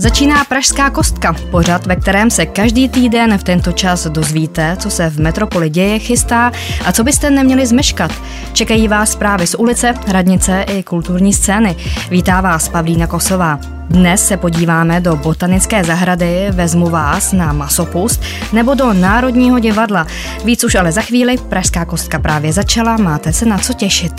Začíná 0.00 0.44
Pražská 0.44 0.90
kostka, 0.90 1.36
pořad, 1.50 1.86
ve 1.86 1.96
kterém 1.96 2.30
se 2.30 2.46
každý 2.46 2.88
týden 2.88 3.38
v 3.38 3.44
tento 3.44 3.72
čas 3.72 4.06
dozvíte, 4.06 4.76
co 4.78 4.90
se 4.90 5.10
v 5.10 5.20
metropoli 5.20 5.70
děje, 5.70 5.98
chystá 5.98 6.52
a 6.84 6.92
co 6.92 7.04
byste 7.04 7.30
neměli 7.30 7.66
zmeškat. 7.66 8.12
Čekají 8.52 8.88
vás 8.88 9.12
zprávy 9.12 9.46
z 9.46 9.54
ulice, 9.54 9.94
radnice 10.06 10.62
i 10.62 10.82
kulturní 10.82 11.32
scény. 11.32 11.76
Vítá 12.10 12.40
vás 12.40 12.68
Pavlína 12.68 13.06
Kosová. 13.06 13.60
Dnes 13.88 14.26
se 14.26 14.36
podíváme 14.36 15.00
do 15.00 15.16
botanické 15.16 15.84
zahrady, 15.84 16.46
vezmu 16.50 16.90
vás 16.90 17.32
na 17.32 17.52
masopust 17.52 18.22
nebo 18.52 18.74
do 18.74 18.92
Národního 18.92 19.58
divadla. 19.58 20.06
Víc 20.44 20.64
už 20.64 20.74
ale 20.74 20.92
za 20.92 21.00
chvíli, 21.00 21.36
Pražská 21.48 21.84
kostka 21.84 22.18
právě 22.18 22.52
začala, 22.52 22.96
máte 22.96 23.32
se 23.32 23.46
na 23.46 23.58
co 23.58 23.72
těšit. 23.72 24.12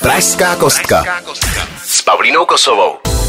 Pražská 0.00 0.56
kostka 0.56 1.04
s 1.84 2.02
Pavlínou 2.02 2.44
Kosovou. 2.44 3.21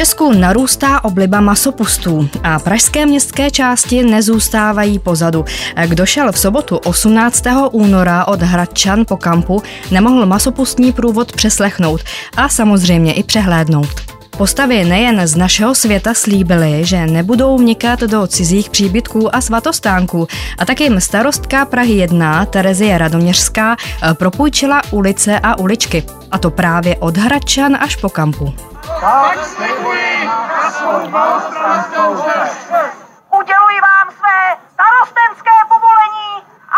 Česku 0.00 0.32
narůstá 0.32 1.04
obliba 1.04 1.40
masopustů 1.40 2.28
a 2.42 2.58
pražské 2.58 3.06
městské 3.06 3.50
části 3.50 4.02
nezůstávají 4.02 4.98
pozadu. 4.98 5.44
Kdo 5.86 6.06
šel 6.06 6.32
v 6.32 6.38
sobotu 6.38 6.76
18. 6.76 7.44
února 7.70 8.26
od 8.26 8.42
Hradčan 8.42 9.04
po 9.08 9.16
kampu, 9.16 9.62
nemohl 9.90 10.26
masopustní 10.26 10.92
průvod 10.92 11.32
přeslechnout 11.32 12.00
a 12.36 12.48
samozřejmě 12.48 13.12
i 13.12 13.22
přehlédnout. 13.22 14.00
Postavy 14.30 14.84
nejen 14.84 15.26
z 15.26 15.36
našeho 15.36 15.74
světa 15.74 16.14
slíbily, 16.14 16.84
že 16.84 17.06
nebudou 17.06 17.58
vnikat 17.58 18.00
do 18.00 18.26
cizích 18.26 18.70
příbytků 18.70 19.36
a 19.36 19.40
svatostánků 19.40 20.26
a 20.58 20.64
tak 20.64 20.80
jim 20.80 21.00
starostka 21.00 21.64
Prahy 21.64 21.92
1 21.92 22.46
Terezie 22.46 22.98
Radoměřská 22.98 23.76
propůjčila 24.12 24.82
ulice 24.90 25.40
a 25.42 25.58
uličky. 25.58 26.02
A 26.30 26.38
to 26.38 26.50
právě 26.50 26.96
od 26.96 27.16
Hradčan 27.16 27.76
až 27.80 27.96
po 27.96 28.08
kampu. 28.08 28.54
Tak 29.00 29.44
slibuji 29.44 30.26
na 30.26 30.70
svou 30.70 31.10
malostranskou 31.10 32.10
Uděluji 33.40 33.78
vám 33.88 34.08
své 34.18 34.40
starostenské 34.72 35.56
povolení, 35.68 36.32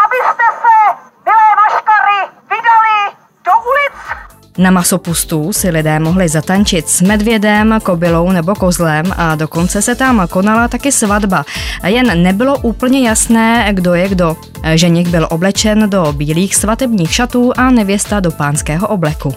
abyste 0.04 0.46
se, 0.62 0.76
milé 1.24 1.48
maškary, 1.60 2.20
vydali 2.50 3.16
do 3.44 3.52
ulic 3.70 4.22
na 4.58 4.70
masopustu 4.70 5.52
si 5.52 5.70
lidé 5.70 5.98
mohli 5.98 6.28
zatančit 6.28 6.88
s 6.88 7.00
medvědem, 7.00 7.78
kobylou 7.82 8.30
nebo 8.30 8.54
kozlem 8.54 9.04
a 9.16 9.34
dokonce 9.34 9.82
se 9.82 9.94
tam 9.94 10.28
konala 10.30 10.68
taky 10.68 10.92
svatba. 10.92 11.44
Jen 11.86 12.22
nebylo 12.22 12.58
úplně 12.58 13.08
jasné, 13.08 13.68
kdo 13.72 13.94
je 13.94 14.08
kdo. 14.08 14.36
Ženich 14.74 15.08
byl 15.08 15.28
oblečen 15.30 15.90
do 15.90 16.12
bílých 16.12 16.56
svatebních 16.56 17.14
šatů 17.14 17.52
a 17.56 17.70
nevěsta 17.70 18.20
do 18.20 18.30
pánského 18.30 18.88
obleku. 18.88 19.34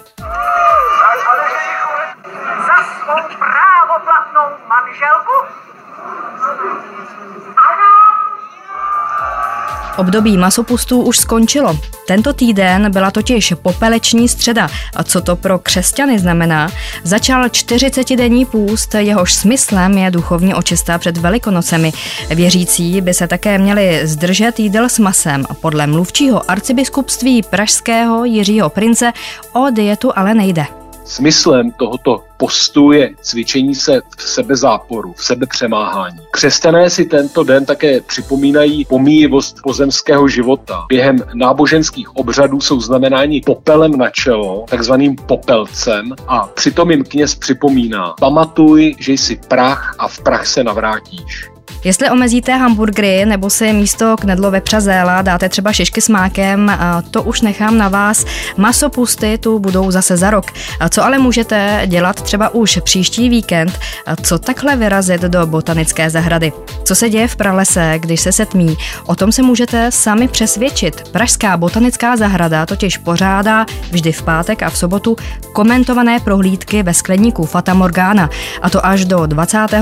Období 9.97 10.38
masopustů 10.38 11.01
už 11.01 11.17
skončilo. 11.17 11.79
Tento 12.07 12.33
týden 12.33 12.91
byla 12.91 13.11
totiž 13.11 13.53
popeleční 13.61 14.29
středa. 14.29 14.69
A 14.95 15.03
co 15.03 15.21
to 15.21 15.35
pro 15.35 15.59
křesťany 15.59 16.19
znamená? 16.19 16.69
Začal 17.03 17.45
40-denní 17.45 18.45
půst, 18.45 18.95
jehož 18.95 19.33
smyslem 19.33 19.97
je 19.97 20.11
duchovní 20.11 20.53
očista 20.53 20.97
před 20.97 21.17
velikonocemi. 21.17 21.93
Věřící 22.29 23.01
by 23.01 23.13
se 23.13 23.27
také 23.27 23.57
měli 23.57 24.07
zdržet 24.07 24.59
jídel 24.59 24.89
s 24.89 24.99
masem. 24.99 25.45
Podle 25.61 25.88
mluvčího 25.88 26.51
arcibiskupství 26.51 27.43
pražského 27.43 28.25
Jiřího 28.25 28.69
Prince 28.69 29.13
o 29.53 29.69
dietu 29.69 30.11
ale 30.16 30.33
nejde. 30.33 30.84
Smyslem 31.06 31.72
tohoto 31.72 32.23
postu 32.38 32.92
je 32.92 33.09
cvičení 33.22 33.75
se 33.75 34.02
v 34.17 34.23
sebezáporu, 34.23 35.14
v 35.14 35.23
sebepřemáhání. 35.23 36.20
Křesťané 36.31 36.89
si 36.89 37.06
tento 37.06 37.44
den 37.44 37.66
také 37.66 38.02
připomínají 38.02 38.86
pomíjivost 38.86 39.58
pozemského 39.64 40.28
života. 40.28 40.85
Během 40.90 41.18
náboženských 41.34 42.16
obřadů 42.16 42.62
jsou 42.62 42.81
znamenáni 42.81 43.41
popelem 43.41 43.91
na 43.91 44.09
čelo, 44.09 44.66
takzvaným 44.69 45.16
popelcem 45.16 46.16
a 46.28 46.47
přitom 46.47 46.91
jim 46.91 47.03
kněz 47.03 47.35
připomíná, 47.35 48.13
pamatuj, 48.19 48.96
že 49.00 49.13
jsi 49.13 49.40
prach 49.47 49.96
a 50.00 50.08
v 50.08 50.19
prach 50.19 50.47
se 50.47 50.63
navrátíš. 50.63 51.54
Jestli 51.84 52.09
omezíte 52.09 52.52
hamburgery 52.52 53.26
nebo 53.26 53.50
si 53.50 53.74
místo 53.74 54.16
knedlo 54.18 54.52
vepřazéla 54.52 55.22
dáte 55.22 55.50
třeba 55.50 55.74
šišky 55.74 56.02
s 56.02 56.09
mákem, 56.09 56.72
to 57.12 57.24
už 57.24 57.42
nechám 57.42 57.78
na 57.78 57.90
vás. 57.90 58.26
Masopusty 58.58 59.38
tu 59.38 59.59
budou 59.59 59.92
zase 59.92 60.18
za 60.18 60.30
rok. 60.30 60.46
Co 60.90 61.03
ale 61.03 61.18
můžete 61.18 61.81
dělat 61.86 62.22
třeba 62.22 62.50
už 62.50 62.80
příští 62.84 63.30
víkend? 63.30 63.80
Co 64.22 64.40
takhle 64.40 64.76
vyrazit 64.76 65.22
do 65.22 65.46
botanické 65.48 66.09
zahrady? 66.09 66.52
Co 66.84 66.96
se 66.96 67.09
děje 67.09 67.28
v 67.28 67.36
pralese, 67.36 67.94
když 67.97 68.22
se 68.22 68.32
setmí? 68.32 68.78
O 69.06 69.16
tom 69.16 69.32
se 69.32 69.42
můžete 69.42 69.92
sami 69.92 70.28
přesvědčit. 70.28 71.09
Pražská 71.12 71.58
botanická 71.58 72.18
zahrada 72.18 72.66
totiž 72.66 72.97
pořádá 72.97 73.66
vždy 73.92 74.12
v 74.12 74.22
pátek 74.22 74.64
a 74.64 74.70
v 74.70 74.78
sobotu 74.78 75.16
komentované 75.53 76.20
prohlídky 76.20 76.84
ve 76.84 76.94
skleníku 76.94 77.46
Fata 77.46 77.74
Morgana, 77.74 78.30
a 78.62 78.70
to 78.70 78.86
až 78.86 79.06
do 79.06 79.26
25. 79.26 79.82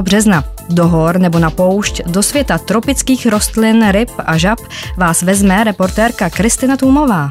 března. 0.00 0.44
Do 0.72 0.88
hor 0.88 1.18
nebo 1.18 1.38
na 1.38 1.50
poušť, 1.50 2.02
do 2.06 2.22
světa 2.22 2.58
tropických 2.58 3.26
rostlin, 3.26 3.90
ryb 3.90 4.10
a 4.18 4.38
žab 4.38 4.58
vás 4.96 5.22
vezme 5.22 5.64
reportérka 5.64 6.30
Kristina 6.30 6.76
Tůmová. 6.76 7.30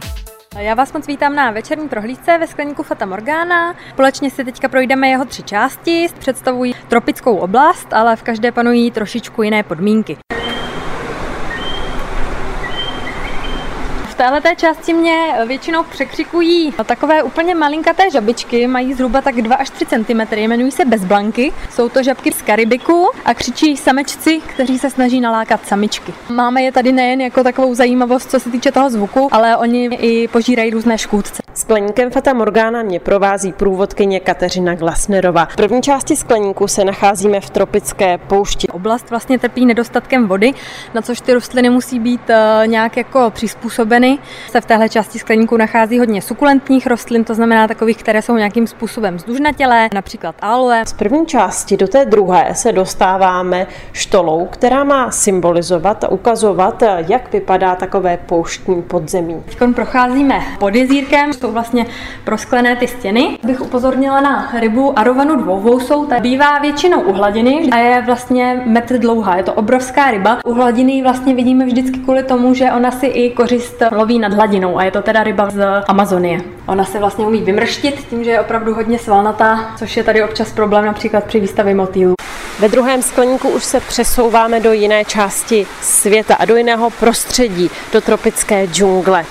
Já 0.58 0.74
vás 0.74 0.94
moc 0.94 1.08
vítám 1.08 1.36
na 1.36 1.52
večerní 1.52 1.90
prohlídce 1.90 2.38
ve 2.38 2.48
skleníku 2.48 2.84
Fata 2.84 3.06
Morgana. 3.06 3.76
Společně 3.90 4.32
si 4.32 4.46
teďka 4.46 4.68
projdeme 4.70 5.10
jeho 5.10 5.26
tři 5.26 5.44
části, 5.44 6.08
představují 6.20 6.76
tropickou 6.88 7.36
oblast, 7.36 7.94
ale 7.94 8.16
v 8.16 8.24
každé 8.24 8.52
panují 8.52 8.92
trošičku 8.92 9.44
jiné 9.44 9.64
podmínky. 9.64 10.18
Téhle 14.20 14.42
té 14.42 14.56
části 14.56 14.94
mě 14.94 15.34
většinou 15.46 15.84
překřikují 15.84 16.74
takové 16.86 17.24
úplně 17.24 17.56
malinkaté 17.56 18.12
žabičky, 18.12 18.68
mají 18.68 18.94
zhruba 18.94 19.22
tak 19.22 19.42
2 19.42 19.56
až 19.56 19.70
3 19.70 19.86
cm, 19.86 20.36
jmenují 20.36 20.72
se 20.72 20.86
bezblanky. 20.86 21.54
Jsou 21.70 21.90
to 21.90 22.04
žabky 22.04 22.32
z 22.32 22.42
Karibiku 22.42 23.10
a 23.26 23.34
křičí 23.34 23.78
samečci, 23.78 24.42
kteří 24.48 24.80
se 24.80 24.90
snaží 24.90 25.22
nalákat 25.22 25.66
samičky. 25.66 26.14
Máme 26.30 26.62
je 26.62 26.72
tady 26.72 26.92
nejen 26.92 27.22
jako 27.22 27.44
takovou 27.44 27.76
zajímavost, 27.76 28.32
co 28.32 28.40
se 28.40 28.50
týče 28.50 28.72
toho 28.72 28.90
zvuku, 28.90 29.30
ale 29.32 29.58
oni 29.58 29.86
i 29.86 30.28
požírají 30.28 30.72
různé 30.72 30.98
škůdce. 30.98 31.42
Skleníkem 31.54 32.12
Fata 32.12 32.34
Morgana 32.34 32.84
mě 32.84 33.00
provází 33.00 33.54
průvodkyně 33.54 34.20
Kateřina 34.20 34.76
Glasnerova. 34.76 35.46
V 35.46 35.56
první 35.56 35.82
části 35.82 36.16
skleníku 36.16 36.68
se 36.68 36.84
nacházíme 36.86 37.42
v 37.42 37.50
tropické 37.50 38.18
poušti. 38.18 38.68
Oblast 38.68 39.10
vlastně 39.10 39.40
trpí 39.40 39.66
nedostatkem 39.66 40.28
vody, 40.28 40.54
na 40.94 41.02
což 41.02 41.22
ty 41.22 41.34
rostliny 41.34 41.70
musí 41.70 42.00
být 42.00 42.30
eh, 42.30 42.64
nějak 42.68 42.98
jako 42.98 43.30
přizpůsobeny 43.30 44.09
rostliny. 44.10 44.20
Se 44.52 44.62
v 44.62 44.66
téhle 44.66 44.90
části 44.90 45.20
skleníku 45.20 45.58
nachází 45.58 46.00
hodně 46.00 46.22
sukulentních 46.22 46.88
rostlin, 46.88 47.24
to 47.24 47.36
znamená 47.36 47.68
takových, 47.68 47.98
které 47.98 48.22
jsou 48.22 48.36
nějakým 48.36 48.68
způsobem 48.68 49.16
vzdužnatělé, 49.16 49.90
například 49.94 50.36
aloe. 50.42 50.84
Z 50.86 50.94
první 50.94 51.26
části 51.26 51.78
do 51.78 51.88
té 51.88 52.06
druhé 52.06 52.50
se 52.54 52.72
dostáváme 52.72 53.68
štolou, 53.94 54.46
která 54.46 54.84
má 54.84 55.12
symbolizovat 55.12 56.04
a 56.04 56.12
ukazovat, 56.12 56.84
jak 57.08 57.34
vypadá 57.34 57.76
takové 57.76 58.18
pouštní 58.18 58.82
podzemí. 58.82 59.44
Teď 59.46 59.70
procházíme 59.76 60.42
pod 60.60 60.76
jezírkem, 60.76 61.34
jsou 61.34 61.52
vlastně 61.52 61.86
prosklené 62.24 62.76
ty 62.76 62.88
stěny. 62.88 63.38
Bych 63.44 63.62
upozornila 63.62 64.22
na 64.22 64.52
rybu 64.60 65.00
arovanu 65.00 65.36
dvouvousou, 65.36 66.06
ta 66.06 66.20
bývá 66.20 66.60
většinou 66.60 67.02
u 67.02 67.14
hladiny 67.14 67.70
a 67.72 67.78
je 67.78 68.02
vlastně 68.02 68.62
metr 68.66 68.98
dlouhá. 68.98 69.38
Je 69.38 69.44
to 69.44 69.54
obrovská 69.54 70.12
ryba. 70.12 70.40
U 70.46 70.54
hladiny 70.54 71.04
vlastně 71.04 71.36
vidíme 71.36 71.66
vždycky 71.66 72.00
kvůli 72.00 72.24
tomu, 72.24 72.54
že 72.54 72.72
ona 72.72 72.92
si 72.92 73.06
i 73.06 73.30
kořist 73.30 73.84
loví 74.00 74.20
nad 74.20 74.34
hladinou 74.34 74.78
a 74.78 74.84
je 74.84 74.92
to 74.92 75.02
teda 75.02 75.24
ryba 75.24 75.50
z 75.50 75.66
Amazonie. 75.88 76.42
Ona 76.66 76.86
se 76.86 77.00
vlastně 77.00 77.26
umí 77.26 77.42
vymrštit 77.42 78.08
tím, 78.10 78.24
že 78.24 78.32
je 78.32 78.42
opravdu 78.42 78.74
hodně 78.74 79.00
svalnatá, 79.00 79.74
což 79.78 79.98
je 79.98 80.04
tady 80.04 80.24
občas 80.24 80.52
problém 80.52 80.86
například 80.86 81.24
při 81.24 81.40
výstavě 81.40 81.76
motýlů. 81.76 82.14
Ve 82.60 82.70
druhém 82.70 83.02
skleníku 83.02 83.50
už 83.50 83.64
se 83.64 83.80
přesouváme 83.80 84.60
do 84.60 84.74
jiné 84.74 85.06
části 85.06 85.68
světa 85.82 86.36
a 86.36 86.46
do 86.46 86.56
jiného 86.56 86.90
prostředí, 86.90 87.72
do 87.94 88.02
tropické 88.02 88.68
džungle. 88.68 89.26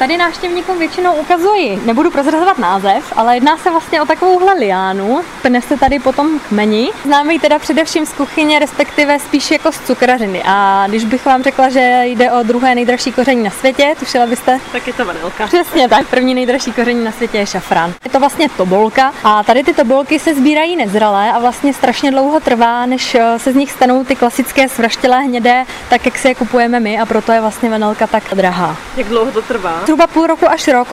Tady 0.00 0.16
návštěvníkům 0.16 0.78
většinou 0.78 1.14
ukazuji, 1.14 1.80
nebudu 1.84 2.10
prozrazovat 2.10 2.58
název, 2.58 3.12
ale 3.16 3.36
jedná 3.36 3.56
se 3.56 3.70
vlastně 3.70 4.02
o 4.02 4.06
takovouhle 4.06 4.54
liánu. 4.54 5.20
Pne 5.42 5.62
se 5.62 5.76
tady 5.76 5.98
potom 5.98 6.38
kmeni. 6.48 6.90
Známe 7.04 7.32
ji 7.32 7.38
teda 7.38 7.58
především 7.58 8.06
z 8.06 8.12
kuchyně, 8.12 8.58
respektive 8.58 9.18
spíš 9.18 9.50
jako 9.50 9.72
z 9.72 9.80
cukrařiny. 9.80 10.42
A 10.46 10.84
když 10.88 11.04
bych 11.04 11.26
vám 11.26 11.42
řekla, 11.42 11.68
že 11.68 12.00
jde 12.04 12.32
o 12.32 12.42
druhé 12.42 12.74
nejdražší 12.74 13.12
koření 13.12 13.44
na 13.44 13.50
světě, 13.50 13.94
tušila 13.98 14.26
byste? 14.26 14.60
Tak 14.72 14.86
je 14.86 14.92
to 14.92 15.04
vanilka. 15.04 15.46
Přesně 15.46 15.88
tak. 15.88 16.06
První 16.06 16.34
nejdražší 16.34 16.72
koření 16.72 17.04
na 17.04 17.12
světě 17.12 17.38
je 17.38 17.46
šafrán. 17.46 17.94
Je 18.04 18.10
to 18.10 18.20
vlastně 18.20 18.48
tobolka 18.48 19.12
a 19.24 19.42
tady 19.42 19.64
ty 19.64 19.74
tobolky 19.74 20.18
se 20.18 20.34
sbírají 20.34 20.76
nezralé 20.76 21.32
a 21.32 21.38
vlastně 21.38 21.74
strašně 21.74 22.10
dlouho 22.10 22.40
trvá, 22.40 22.86
než 22.86 23.14
eh, 23.14 23.38
se 23.38 23.52
z 23.52 23.56
nich 23.56 23.70
stanou 23.70 24.04
ty 24.04 24.16
klasické 24.16 24.68
svraštělé 24.68 25.20
hnědé, 25.22 25.64
tak 25.90 26.04
jak 26.04 26.18
si 26.18 26.28
je 26.28 26.34
kupujeme 26.34 26.80
my 26.80 27.00
a 27.00 27.06
proto 27.06 27.32
je 27.32 27.40
vlastně 27.40 27.70
vanilka 27.70 28.06
tak 28.06 28.22
drahá. 28.34 28.76
Jak 28.96 29.06
dlouho 29.06 29.32
to 29.32 29.42
trvá? 29.42 29.80
Zhruba 29.90 30.06
půl 30.06 30.26
roku 30.26 30.50
až 30.50 30.68
rok. 30.68 30.88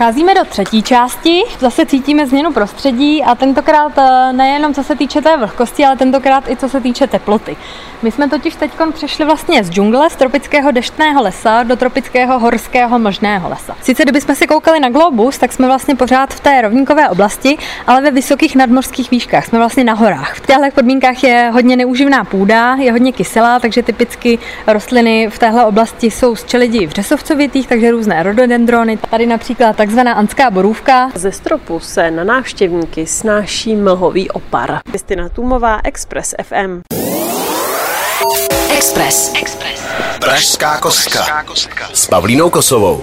Vcházíme 0.00 0.34
do 0.34 0.44
třetí 0.44 0.82
části, 0.82 1.42
zase 1.58 1.86
cítíme 1.86 2.26
změnu 2.26 2.52
prostředí 2.52 3.24
a 3.24 3.34
tentokrát 3.34 3.92
eh, 3.98 4.32
nejenom 4.32 4.74
co 4.74 4.84
se 4.84 4.96
týče 4.96 5.22
té 5.22 5.36
vlhkosti, 5.36 5.84
ale 5.84 5.96
tentokrát 5.96 6.48
i 6.48 6.56
co 6.56 6.68
se 6.68 6.80
týče 6.80 7.06
teploty. 7.06 7.56
My 8.02 8.10
jsme 8.10 8.28
totiž 8.28 8.54
teď 8.54 8.70
přešli 8.92 9.24
vlastně 9.24 9.64
z 9.64 9.70
džungle, 9.70 10.10
z 10.10 10.16
tropického 10.16 10.70
deštného 10.70 11.22
lesa 11.22 11.62
do 11.62 11.76
tropického 11.76 12.38
horského 12.38 12.98
mlžného 12.98 13.48
lesa. 13.48 13.76
Sice 13.82 14.02
kdybychom 14.02 14.34
si 14.34 14.46
koukali 14.46 14.80
na 14.80 14.90
globus, 14.90 15.38
tak 15.38 15.52
jsme 15.52 15.66
vlastně 15.66 15.94
pořád 15.94 16.34
v 16.34 16.40
té 16.40 16.62
rovníkové 16.62 17.08
oblasti, 17.08 17.58
ale 17.86 18.00
ve 18.00 18.10
vysokých 18.10 18.56
nadmořských 18.56 19.10
výškách, 19.10 19.46
jsme 19.46 19.58
vlastně 19.58 19.84
na 19.84 19.92
horách. 19.92 20.34
V 20.34 20.40
těchto 20.40 20.62
podmínkách 20.74 21.24
je 21.24 21.50
hodně 21.52 21.76
neuživná 21.76 22.24
půda, 22.24 22.74
je 22.74 22.92
hodně 22.92 23.12
kyselá, 23.12 23.58
takže 23.58 23.82
typicky 23.82 24.38
rostliny 24.66 25.28
v 25.30 25.38
téhle 25.38 25.64
oblasti 25.64 26.10
jsou 26.10 26.36
z 26.36 26.44
čelidi 26.44 26.86
vřesovcovitých, 26.86 27.66
takže 27.66 27.90
různé 27.90 28.22
rododendrony. 28.22 28.98
Tady 29.10 29.26
například 29.26 29.76
takzvaná 29.90 30.12
anská 30.12 30.50
borůvka. 30.50 31.10
Ze 31.14 31.32
stropu 31.32 31.80
se 31.80 32.10
na 32.10 32.24
návštěvníky 32.24 33.06
snáší 33.06 33.76
mlhový 33.76 34.30
opar. 34.30 34.80
Kristina 34.84 35.28
Tumová, 35.28 35.80
Express 35.84 36.34
FM. 36.42 36.80
Express. 38.76 39.32
Express. 39.42 39.82
Pražská 40.20 40.78
kostka. 40.78 41.44
S 41.94 42.06
Pavlínou 42.06 42.50
Kosovou. 42.50 43.02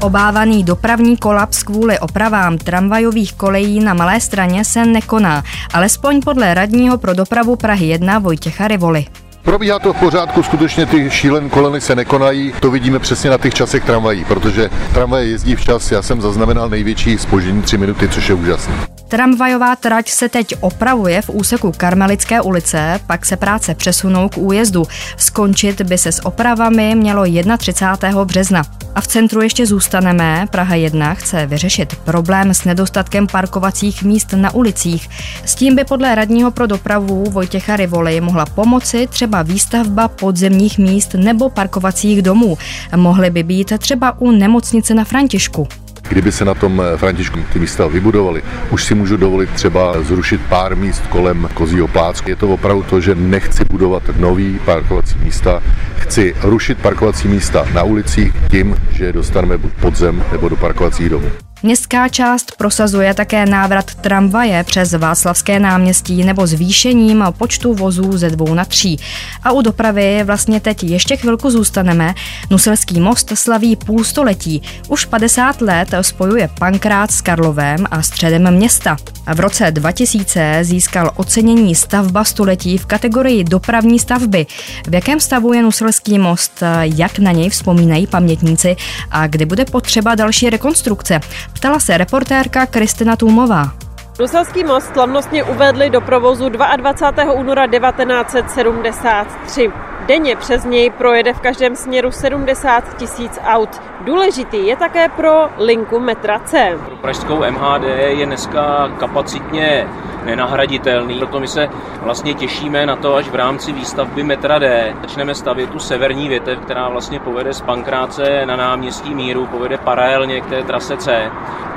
Obávaný 0.00 0.64
dopravní 0.64 1.16
kolaps 1.16 1.62
kvůli 1.62 1.98
opravám 1.98 2.58
tramvajových 2.58 3.32
kolejí 3.32 3.80
na 3.80 3.94
Malé 3.94 4.20
straně 4.20 4.64
se 4.64 4.86
nekoná, 4.86 5.42
alespoň 5.74 6.20
podle 6.20 6.54
radního 6.54 6.98
pro 6.98 7.14
dopravu 7.14 7.56
Prahy 7.56 7.86
1 7.86 8.18
Vojtěcha 8.18 8.68
Rivoli. 8.68 9.06
Probíhá 9.42 9.78
to 9.78 9.92
v 9.92 10.00
pořádku, 10.00 10.42
skutečně 10.42 10.86
ty 10.86 11.10
šílen 11.10 11.50
kolony 11.50 11.80
se 11.80 11.96
nekonají, 11.96 12.52
to 12.60 12.70
vidíme 12.70 12.98
přesně 12.98 13.30
na 13.30 13.38
těch 13.38 13.54
časech 13.54 13.84
tramvají, 13.84 14.24
protože 14.24 14.70
tramvaje 14.94 15.26
jezdí 15.26 15.56
včas, 15.56 15.92
já 15.92 16.02
jsem 16.02 16.20
zaznamenal 16.20 16.68
největší 16.68 17.18
spoždění 17.18 17.62
3 17.62 17.78
minuty, 17.78 18.08
což 18.08 18.28
je 18.28 18.34
úžasné. 18.34 18.97
Tramvajová 19.08 19.76
trať 19.76 20.10
se 20.10 20.28
teď 20.28 20.54
opravuje 20.60 21.22
v 21.22 21.30
úseku 21.30 21.72
Karmelické 21.76 22.40
ulice, 22.40 23.00
pak 23.06 23.26
se 23.26 23.36
práce 23.36 23.74
přesunou 23.74 24.28
k 24.28 24.38
újezdu. 24.38 24.84
Skončit 25.16 25.82
by 25.82 25.98
se 25.98 26.12
s 26.12 26.26
opravami 26.26 26.94
mělo 26.94 27.24
31. 27.58 28.24
března. 28.24 28.62
A 28.94 29.00
v 29.00 29.06
centru 29.06 29.42
ještě 29.42 29.66
zůstaneme. 29.66 30.46
Praha 30.50 30.74
1 30.74 31.14
chce 31.14 31.46
vyřešit 31.46 31.96
problém 31.96 32.54
s 32.54 32.64
nedostatkem 32.64 33.26
parkovacích 33.26 34.02
míst 34.02 34.32
na 34.32 34.54
ulicích. 34.54 35.08
S 35.44 35.54
tím 35.54 35.76
by 35.76 35.84
podle 35.84 36.14
radního 36.14 36.50
pro 36.50 36.66
dopravu 36.66 37.24
Vojtěcha 37.30 37.76
Rivoli 37.76 38.20
mohla 38.20 38.46
pomoci 38.46 39.06
třeba 39.06 39.42
výstavba 39.42 40.08
podzemních 40.08 40.78
míst 40.78 41.14
nebo 41.14 41.50
parkovacích 41.50 42.22
domů. 42.22 42.58
Mohly 42.96 43.30
by 43.30 43.42
být 43.42 43.72
třeba 43.78 44.20
u 44.20 44.30
nemocnice 44.30 44.94
na 44.94 45.04
Františku. 45.04 45.68
Kdyby 46.08 46.32
se 46.32 46.44
na 46.44 46.54
tom 46.54 46.82
eh, 46.82 46.96
Františku 46.96 47.40
ty 47.52 47.58
místa 47.58 47.86
vybudovaly, 47.86 48.42
už 48.70 48.84
si 48.84 48.94
můžu 48.94 49.16
dovolit 49.16 49.50
třeba 49.50 50.02
zrušit 50.02 50.40
pár 50.48 50.76
míst 50.76 51.06
kolem 51.08 51.48
Kozího 51.54 51.88
plácku. 51.88 52.30
Je 52.30 52.36
to 52.36 52.48
opravdu 52.48 52.82
to, 52.82 53.00
že 53.00 53.14
nechci 53.14 53.64
budovat 53.64 54.02
nový 54.16 54.60
parkovací 54.64 55.18
místa, 55.18 55.62
chci 55.96 56.34
rušit 56.42 56.78
parkovací 56.78 57.28
místa 57.28 57.66
na 57.74 57.82
ulicích 57.82 58.32
tím, 58.50 58.76
že 58.90 59.04
je 59.04 59.12
dostaneme 59.12 59.58
buď 59.58 59.72
podzem 59.72 60.24
nebo 60.32 60.48
do 60.48 60.56
parkovacích 60.56 61.10
domů. 61.10 61.47
Městská 61.62 62.08
část 62.08 62.56
prosazuje 62.56 63.14
také 63.14 63.46
návrat 63.46 63.94
tramvaje 63.94 64.64
přes 64.64 64.92
Václavské 64.92 65.60
náměstí 65.60 66.24
nebo 66.24 66.46
zvýšením 66.46 67.24
počtu 67.38 67.74
vozů 67.74 68.18
ze 68.18 68.30
dvou 68.30 68.54
na 68.54 68.64
tří. 68.64 69.00
A 69.44 69.52
u 69.52 69.62
dopravy 69.62 70.24
vlastně 70.24 70.60
teď 70.60 70.84
ještě 70.84 71.16
chvilku 71.16 71.50
zůstaneme. 71.50 72.14
Nuselský 72.50 73.00
most 73.00 73.32
slaví 73.34 73.76
půl 73.76 74.04
století. 74.04 74.62
Už 74.88 75.04
50 75.04 75.60
let 75.60 75.88
spojuje 76.00 76.48
Pankrát 76.58 77.10
s 77.10 77.20
Karlovem 77.20 77.86
a 77.90 78.02
středem 78.02 78.50
města. 78.50 78.96
A 79.26 79.34
v 79.34 79.40
roce 79.40 79.70
2000 79.70 80.58
získal 80.64 81.10
ocenění 81.16 81.74
stavba 81.74 82.24
století 82.24 82.78
v 82.78 82.86
kategorii 82.86 83.44
dopravní 83.44 83.98
stavby. 83.98 84.46
V 84.88 84.94
jakém 84.94 85.20
stavu 85.20 85.52
je 85.52 85.62
Nuselský 85.62 86.18
most, 86.18 86.62
jak 86.80 87.18
na 87.18 87.32
něj 87.32 87.50
vzpomínají 87.50 88.06
pamětníci 88.06 88.76
a 89.10 89.26
kdy 89.26 89.46
bude 89.46 89.64
potřeba 89.64 90.14
další 90.14 90.50
rekonstrukce? 90.50 91.20
Ptala 91.58 91.80
se 91.80 91.98
reportérka 91.98 92.66
Kristina 92.66 93.16
Tůmová. 93.16 93.72
Bruselský 94.16 94.64
most 94.64 94.92
slavnostně 94.92 95.44
uvedli 95.44 95.90
do 95.90 96.00
provozu 96.00 96.48
22. 96.48 97.32
února 97.32 97.66
1973. 97.66 99.72
Denně 100.08 100.36
přes 100.36 100.64
něj 100.64 100.90
projede 100.90 101.32
v 101.32 101.40
každém 101.40 101.76
směru 101.76 102.10
70 102.10 102.96
tisíc 102.96 103.40
aut. 103.46 103.82
Důležitý 104.00 104.66
je 104.66 104.76
také 104.76 105.08
pro 105.08 105.48
linku 105.58 106.00
metra 106.00 106.38
C. 106.38 106.78
Pro 106.86 106.96
pražskou 106.96 107.36
MHD 107.50 107.82
je 108.06 108.26
dneska 108.26 108.92
kapacitně 108.98 109.88
nenahraditelný, 110.24 111.18
proto 111.18 111.40
my 111.40 111.48
se 111.48 111.68
vlastně 112.02 112.34
těšíme 112.34 112.86
na 112.86 112.96
to, 112.96 113.14
až 113.14 113.28
v 113.28 113.34
rámci 113.34 113.72
výstavby 113.72 114.22
metra 114.22 114.58
D 114.58 114.94
začneme 115.00 115.34
stavět 115.34 115.70
tu 115.70 115.78
severní 115.78 116.28
větev, 116.28 116.58
která 116.58 116.88
vlastně 116.88 117.20
povede 117.20 117.52
z 117.52 117.60
Pankráce 117.60 118.46
na 118.46 118.56
náměstí 118.56 119.14
Míru, 119.14 119.46
povede 119.46 119.78
paralelně 119.78 120.40
k 120.40 120.46
té 120.46 120.62
trase 120.62 120.96
C. 120.96 121.30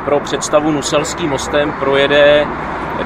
Pro 0.05 0.19
představu 0.19 0.71
Nuselským 0.71 1.29
mostem 1.29 1.73
projede 1.79 2.47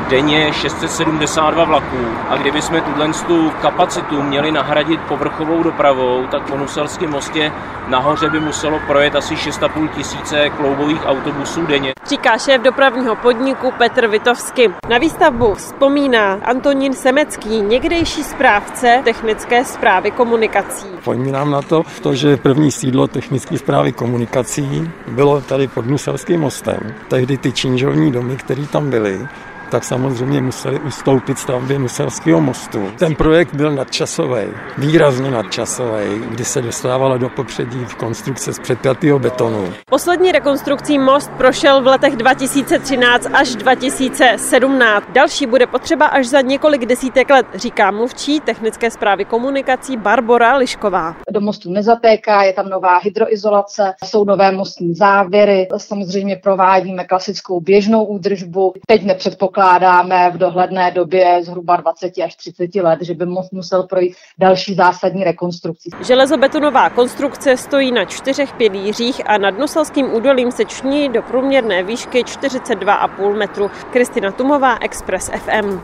denně 0.09 0.53
672 0.53 1.63
vlaků 1.63 1.97
a 2.29 2.37
kdyby 2.37 2.61
jsme 2.61 2.81
tuhle 2.81 3.09
tu 3.27 3.51
kapacitu 3.61 4.23
měli 4.23 4.51
nahradit 4.51 5.01
povrchovou 5.01 5.63
dopravou, 5.63 6.27
tak 6.31 6.41
po 6.41 6.57
Nuselském 6.57 7.11
mostě 7.11 7.51
nahoře 7.87 8.29
by 8.29 8.39
muselo 8.39 8.79
projet 8.87 9.15
asi 9.15 9.35
6,5 9.35 9.87
tisíce 9.87 10.49
kloubových 10.49 11.05
autobusů 11.05 11.65
denně. 11.65 11.93
Říká 12.07 12.37
šéf 12.37 12.61
dopravního 12.61 13.15
podniku 13.15 13.71
Petr 13.77 14.07
Vitovsky. 14.07 14.71
Na 14.89 14.97
výstavbu 14.97 15.53
vzpomíná 15.53 16.39
Antonín 16.43 16.93
Semecký, 16.93 17.61
někdejší 17.61 18.23
správce 18.23 19.01
technické 19.03 19.65
zprávy 19.65 20.11
komunikací. 20.11 20.87
Vzpomínám 20.99 21.51
na 21.51 21.61
to, 21.61 21.83
to, 22.01 22.13
že 22.13 22.37
první 22.37 22.71
sídlo 22.71 23.07
technické 23.07 23.57
zprávy 23.57 23.91
komunikací 23.91 24.91
bylo 25.07 25.41
tady 25.41 25.67
pod 25.67 25.85
Nuselským 25.85 26.41
mostem. 26.41 26.93
Tehdy 27.07 27.37
ty 27.37 27.51
činžovní 27.51 28.11
domy, 28.11 28.35
které 28.35 28.67
tam 28.67 28.89
byly, 28.89 29.27
tak 29.71 29.83
samozřejmě 29.83 30.41
museli 30.41 30.79
ustoupit 30.79 31.39
stavbě 31.39 31.79
Nuselského 31.79 32.41
mostu. 32.41 32.91
Ten 32.99 33.15
projekt 33.15 33.55
byl 33.55 33.71
nadčasový, 33.71 34.43
výrazně 34.77 35.31
nadčasový, 35.31 36.19
kdy 36.29 36.45
se 36.45 36.61
dostávalo 36.61 37.17
do 37.17 37.29
popředí 37.29 37.85
v 37.85 37.95
konstrukce 37.95 38.53
z 38.53 38.59
předpjatého 38.59 39.19
betonu. 39.19 39.73
Poslední 39.89 40.31
rekonstrukcí 40.31 40.99
most 40.99 41.31
prošel 41.37 41.81
v 41.81 41.87
letech 41.87 42.15
2013 42.15 43.27
až 43.33 43.55
2017. 43.55 45.05
Další 45.13 45.45
bude 45.45 45.67
potřeba 45.67 46.05
až 46.05 46.27
za 46.27 46.41
několik 46.41 46.85
desítek 46.85 47.29
let, 47.29 47.45
říká 47.55 47.91
mluvčí 47.91 48.39
technické 48.39 48.91
zprávy 48.91 49.25
komunikací 49.25 49.97
Barbora 49.97 50.57
Lišková. 50.57 51.15
Do 51.29 51.41
mostu 51.41 51.71
nezatéká, 51.71 52.43
je 52.43 52.53
tam 52.53 52.69
nová 52.69 52.97
hydroizolace, 52.97 53.93
jsou 54.03 54.23
nové 54.25 54.51
mostní 54.51 54.93
závěry, 54.93 55.67
samozřejmě 55.77 56.35
provádíme 56.35 57.03
klasickou 57.03 57.59
běžnou 57.59 58.03
údržbu. 58.05 58.73
Teď 58.87 59.05
nepředpokládáme 59.05 59.54
předpokládáme 59.55 60.31
v 60.31 60.37
dohledné 60.37 60.91
době 60.91 61.43
zhruba 61.43 61.75
20 61.75 62.13
až 62.25 62.35
30 62.35 62.75
let, 62.75 62.99
že 63.01 63.13
by 63.13 63.25
most 63.25 63.51
musel 63.51 63.83
projít 63.83 64.15
další 64.39 64.75
zásadní 64.75 65.23
rekonstrukcí. 65.23 65.89
Železobetonová 66.07 66.89
konstrukce 66.89 67.57
stojí 67.57 67.91
na 67.91 68.05
čtyřech 68.05 68.53
pilířích 68.53 69.21
a 69.25 69.37
nad 69.37 69.59
Nuselským 69.59 70.13
údolím 70.13 70.51
se 70.51 70.65
ční 70.65 71.09
do 71.09 71.21
průměrné 71.21 71.83
výšky 71.83 72.23
42,5 72.23 73.37
metru. 73.37 73.71
Kristina 73.91 74.31
Tumová, 74.31 74.77
Express 74.81 75.29
FM. 75.29 75.81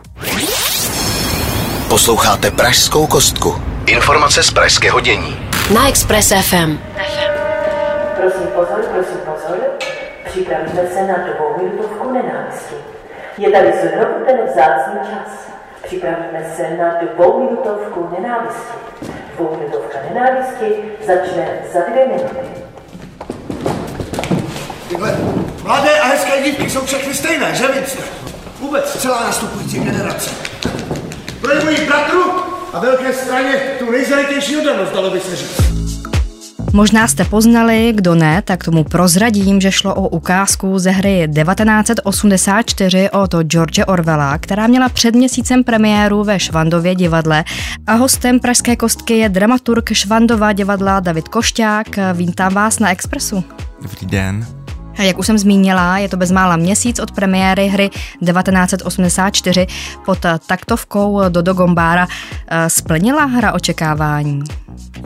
Posloucháte 1.90 2.52
Pražskou 2.52 3.08
kostku. 3.08 3.56
Informace 3.88 4.44
z 4.44 4.52
pražského 4.52 5.00
dění. 5.00 5.38
Na 5.74 5.90
Express 5.90 6.28
FM. 6.28 6.80
Prosím 8.16 8.48
pozor, 8.56 8.86
prosím 8.94 9.18
pozor. 9.26 9.58
Připravíme 10.26 10.88
se 10.94 11.08
na 11.08 11.16
dvouminutovku 11.18 12.14
nenávisti. 12.14 12.76
Je 13.42 13.52
tady 13.52 13.74
znovu 13.82 14.26
ten 14.26 14.38
vzácný 14.38 15.00
čas. 15.10 15.48
Připravíme 15.84 16.54
se 16.56 16.78
na 16.78 16.94
dvouminutovku 17.02 18.10
nenávisti. 18.20 18.74
Dvouminutovka 19.36 19.98
nenávisti 20.14 20.66
začne 21.06 21.48
za 21.74 21.80
dvě 21.80 22.08
minuty. 22.08 22.36
Tyhle 24.90 25.18
mladé 25.64 26.00
a 26.00 26.08
hezké 26.08 26.42
dívky 26.44 26.70
jsou 26.70 26.86
všechny 26.86 27.14
stejné, 27.14 27.56
že 27.56 27.68
víc? 27.68 27.98
Vůbec 28.60 29.02
celá 29.02 29.24
nastupující 29.24 29.80
generace. 29.80 30.30
Projevují 31.42 31.78
bratru 31.88 32.24
a 32.74 32.80
velké 32.80 33.14
straně 33.14 33.54
tu 33.80 33.92
nejzalitější 33.92 34.58
odanost, 34.58 34.94
dalo 34.94 35.10
by 35.10 35.20
se 35.20 35.36
říct. 35.36 35.91
Možná 36.74 37.08
jste 37.08 37.26
poznali, 37.26 37.94
kdo 37.96 38.16
ne, 38.16 38.42
tak 38.42 38.64
tomu 38.64 38.84
prozradím, 38.84 39.62
že 39.62 39.72
šlo 39.72 39.96
o 39.96 40.08
ukázku 40.08 40.80
ze 40.80 40.92
hry 40.92 41.30
1984 41.44 43.10
od 43.10 43.36
George 43.44 43.82
Orwella, 43.88 44.38
která 44.38 44.68
měla 44.68 44.90
před 44.90 45.16
měsícem 45.16 45.64
premiéru 45.64 46.24
ve 46.24 46.40
Švandově 46.40 46.96
divadle 46.96 47.44
a 47.88 47.94
hostem 47.94 48.40
Pražské 48.40 48.76
kostky 48.76 49.18
je 49.18 49.30
dramaturg 49.30 49.94
Švandova 49.94 50.54
divadla 50.54 51.00
David 51.00 51.28
Košťák. 51.28 51.88
Vítám 52.14 52.54
vás 52.54 52.80
na 52.80 52.92
Expressu. 52.92 53.44
Dobrý 53.82 54.08
den. 54.08 54.61
Jak 55.02 55.20
už 55.20 55.26
jsem 55.26 55.38
zmínila, 55.38 55.98
je 55.98 56.10
to 56.10 56.18
bezmála 56.18 56.56
měsíc 56.56 57.00
od 57.00 57.12
premiéry 57.12 57.68
hry 57.68 57.90
1984 57.90 59.68
pod 60.06 60.18
taktovkou 60.48 61.22
Dodo 61.30 61.54
Gombára. 61.54 62.08
Splnila 62.68 63.26
hra 63.26 63.54
očekávání? 63.54 64.44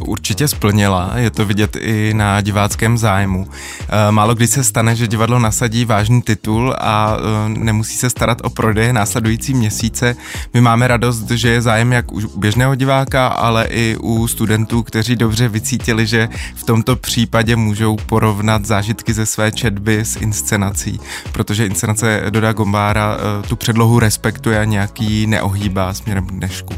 Určitě 0.01 0.47
splnila, 0.47 1.11
je 1.15 1.31
to 1.31 1.45
vidět 1.45 1.75
i 1.75 2.13
na 2.13 2.41
diváckém 2.41 2.97
zájmu. 2.97 3.47
Eh, 3.81 4.11
málo 4.11 4.35
kdy 4.35 4.47
se 4.47 4.63
stane, 4.63 4.95
že 4.95 5.07
divadlo 5.07 5.39
nasadí 5.39 5.85
vážný 5.85 6.21
titul 6.21 6.75
a 6.79 7.17
eh, 7.17 7.49
nemusí 7.49 7.97
se 7.97 8.09
starat 8.09 8.37
o 8.43 8.49
prodeje 8.49 8.93
následující 8.93 9.53
měsíce. 9.53 10.15
My 10.53 10.61
máme 10.61 10.87
radost, 10.87 11.31
že 11.31 11.49
je 11.49 11.61
zájem 11.61 11.91
jak 11.91 12.11
u 12.11 12.39
běžného 12.39 12.75
diváka, 12.75 13.27
ale 13.27 13.65
i 13.65 13.97
u 14.01 14.27
studentů, 14.27 14.83
kteří 14.83 15.15
dobře 15.15 15.47
vycítili, 15.47 16.07
že 16.07 16.29
v 16.55 16.63
tomto 16.63 16.95
případě 16.95 17.55
můžou 17.55 17.95
porovnat 17.95 18.65
zážitky 18.65 19.13
ze 19.13 19.25
své 19.25 19.51
četby 19.51 19.84
s 19.93 20.15
inscenací, 20.15 20.99
protože 21.31 21.65
inscenace 21.65 22.23
Doda 22.29 22.53
Gombára 22.53 23.17
eh, 23.17 23.47
tu 23.47 23.55
předlohu 23.55 23.99
respektuje 23.99 24.59
a 24.59 24.63
nějaký 24.63 25.27
neohýbá 25.27 25.93
směrem 25.93 26.27
k 26.27 26.31
dnešku. 26.31 26.73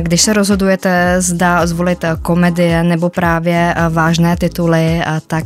Když 0.00 0.22
se 0.22 0.32
rozhodujete, 0.32 1.16
zda 1.18 1.66
zvolit 1.66 2.04
komedie 2.22 2.82
nebo 2.82 3.08
právě 3.08 3.74
vážné 3.90 4.36
tituly, 4.36 5.02
tak 5.26 5.44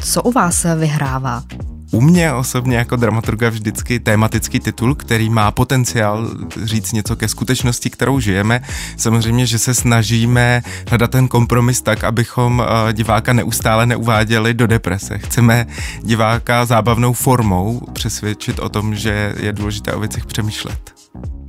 co 0.00 0.22
u 0.22 0.32
vás 0.32 0.66
vyhrává? 0.78 1.42
U 1.90 2.00
mě 2.00 2.32
osobně 2.32 2.76
jako 2.76 2.96
dramaturga 2.96 3.48
vždycky 3.48 4.00
tématický 4.00 4.60
titul, 4.60 4.94
který 4.94 5.30
má 5.30 5.50
potenciál 5.50 6.30
říct 6.64 6.92
něco 6.92 7.16
ke 7.16 7.28
skutečnosti, 7.28 7.90
kterou 7.90 8.20
žijeme. 8.20 8.62
Samozřejmě, 8.96 9.46
že 9.46 9.58
se 9.58 9.74
snažíme 9.74 10.62
hledat 10.88 11.10
ten 11.10 11.28
kompromis 11.28 11.82
tak, 11.82 12.04
abychom 12.04 12.64
diváka 12.92 13.32
neustále 13.32 13.86
neuváděli 13.86 14.54
do 14.54 14.66
deprese. 14.66 15.18
Chceme 15.18 15.66
diváka 16.02 16.64
zábavnou 16.64 17.12
formou 17.12 17.80
přesvědčit 17.92 18.58
o 18.58 18.68
tom, 18.68 18.94
že 18.94 19.34
je 19.40 19.52
důležité 19.52 19.92
o 19.92 20.00
věcech 20.00 20.26
přemýšlet. 20.26 20.95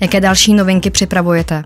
Jaké 0.01 0.21
další 0.21 0.53
novinky 0.53 0.89
připravujete? 0.89 1.63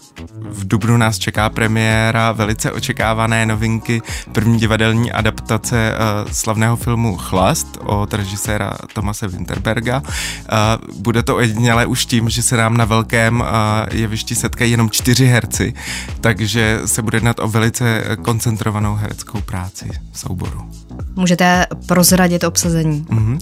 V 0.49 0.67
Dubnu 0.67 0.97
nás 0.97 1.17
čeká 1.17 1.49
premiéra 1.49 2.31
velice 2.31 2.71
očekávané 2.71 3.45
novinky, 3.45 4.01
první 4.31 4.59
divadelní 4.59 5.11
adaptace 5.11 5.93
uh, 5.93 6.31
slavného 6.31 6.75
filmu 6.75 7.17
Chlast 7.17 7.77
od 7.85 8.13
režiséra 8.13 8.73
Tomase 8.93 9.27
Winterberga. 9.27 10.01
Uh, 10.01 11.01
bude 11.01 11.23
to 11.23 11.35
ojedinělé 11.35 11.85
už 11.85 12.05
tím, 12.05 12.29
že 12.29 12.43
se 12.43 12.57
nám 12.57 12.77
na 12.77 12.85
velkém 12.85 13.39
uh, 13.39 13.47
jevišti 13.91 14.35
setkají 14.35 14.71
jenom 14.71 14.89
čtyři 14.89 15.25
herci, 15.25 15.73
takže 16.21 16.79
se 16.85 17.01
bude 17.01 17.15
jednat 17.15 17.39
o 17.39 17.47
velice 17.47 18.03
koncentrovanou 18.21 18.95
hereckou 18.95 19.41
práci 19.41 19.89
v 20.11 20.19
souboru. 20.19 20.69
Můžete 21.15 21.65
prozradit 21.87 22.43
obsazení. 22.43 23.05
Uh-huh. 23.09 23.39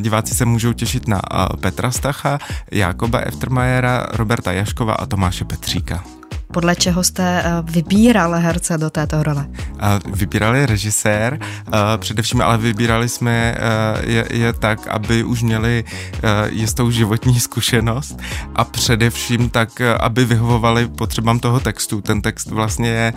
Diváci 0.00 0.34
se 0.34 0.44
můžou 0.44 0.72
těšit 0.72 1.08
na 1.08 1.22
Petra 1.60 1.90
Stacha, 1.90 2.38
Jakoba 2.70 3.20
Eftermajera, 3.20 4.06
Roberta 4.12 4.52
Jaškova 4.52 4.94
a 4.94 5.06
Tomáše 5.06 5.44
Petříka. 5.44 6.04
Podle 6.52 6.76
čeho 6.76 7.04
jste 7.04 7.42
eh, 7.44 7.50
vybíral 7.62 8.32
herce 8.34 8.78
do 8.78 8.90
této 8.90 9.22
role? 9.22 9.46
Vybírali 10.14 10.66
režisér, 10.66 11.38
především 11.96 12.40
ale 12.40 12.58
vybírali 12.58 13.08
jsme 13.08 13.54
eh, 13.58 14.10
je, 14.10 14.26
je 14.30 14.52
tak, 14.52 14.86
aby 14.86 15.24
už 15.24 15.42
měli 15.42 15.84
eh, 16.12 16.20
jistou 16.50 16.90
životní 16.90 17.40
zkušenost 17.46 18.18
a 18.54 18.64
především 18.64 19.50
tak, 19.50 19.80
aby 20.00 20.24
vyhovovali 20.24 20.88
potřebám 20.88 21.38
toho 21.38 21.60
textu. 21.60 22.00
Ten 22.00 22.22
text 22.22 22.50
vlastně 22.50 22.88
je 22.88 23.12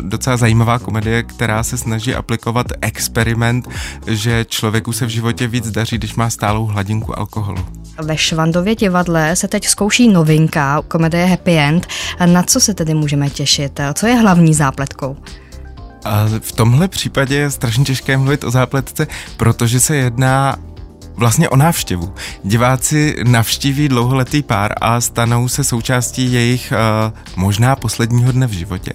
docela 0.00 0.36
zajímavá 0.36 0.78
komedie, 0.78 1.22
která 1.22 1.62
se 1.62 1.78
snaží 1.78 2.14
aplikovat 2.14 2.66
experiment, 2.80 3.68
že 4.06 4.44
člověku 4.48 4.92
se 4.92 5.06
v 5.06 5.08
životě 5.08 5.46
víc 5.46 5.70
daří, 5.70 5.98
když 5.98 6.14
má 6.14 6.30
stálou 6.30 6.66
hladinku 6.66 7.18
alkoholu. 7.18 7.64
Ve 8.02 8.16
Švandově 8.16 8.74
divadle 8.74 9.36
se 9.36 9.48
teď 9.48 9.66
zkouší 9.66 10.08
novinka, 10.08 10.82
komedie 10.88 11.26
Happy 11.26 11.58
End. 11.58 11.86
Na 12.26 12.42
co 12.52 12.60
se 12.60 12.74
tedy 12.74 12.94
můžeme 12.94 13.30
těšit? 13.30 13.80
Co 13.94 14.06
je 14.06 14.14
hlavní 14.14 14.54
zápletkou? 14.54 15.16
A 16.04 16.24
v 16.40 16.52
tomhle 16.52 16.88
případě 16.88 17.36
je 17.36 17.50
strašně 17.50 17.84
těžké 17.84 18.16
mluvit 18.16 18.44
o 18.44 18.50
zápletce, 18.50 19.06
protože 19.36 19.80
se 19.80 19.96
jedná 19.96 20.56
vlastně 21.16 21.48
o 21.48 21.56
návštěvu. 21.56 22.14
Diváci 22.44 23.16
navštíví 23.24 23.88
dlouholetý 23.88 24.42
pár 24.42 24.72
a 24.80 25.00
stanou 25.00 25.48
se 25.48 25.64
součástí 25.64 26.32
jejich 26.32 26.72
uh, 26.72 27.18
možná 27.36 27.76
posledního 27.76 28.32
dne 28.32 28.46
v 28.46 28.52
životě. 28.52 28.92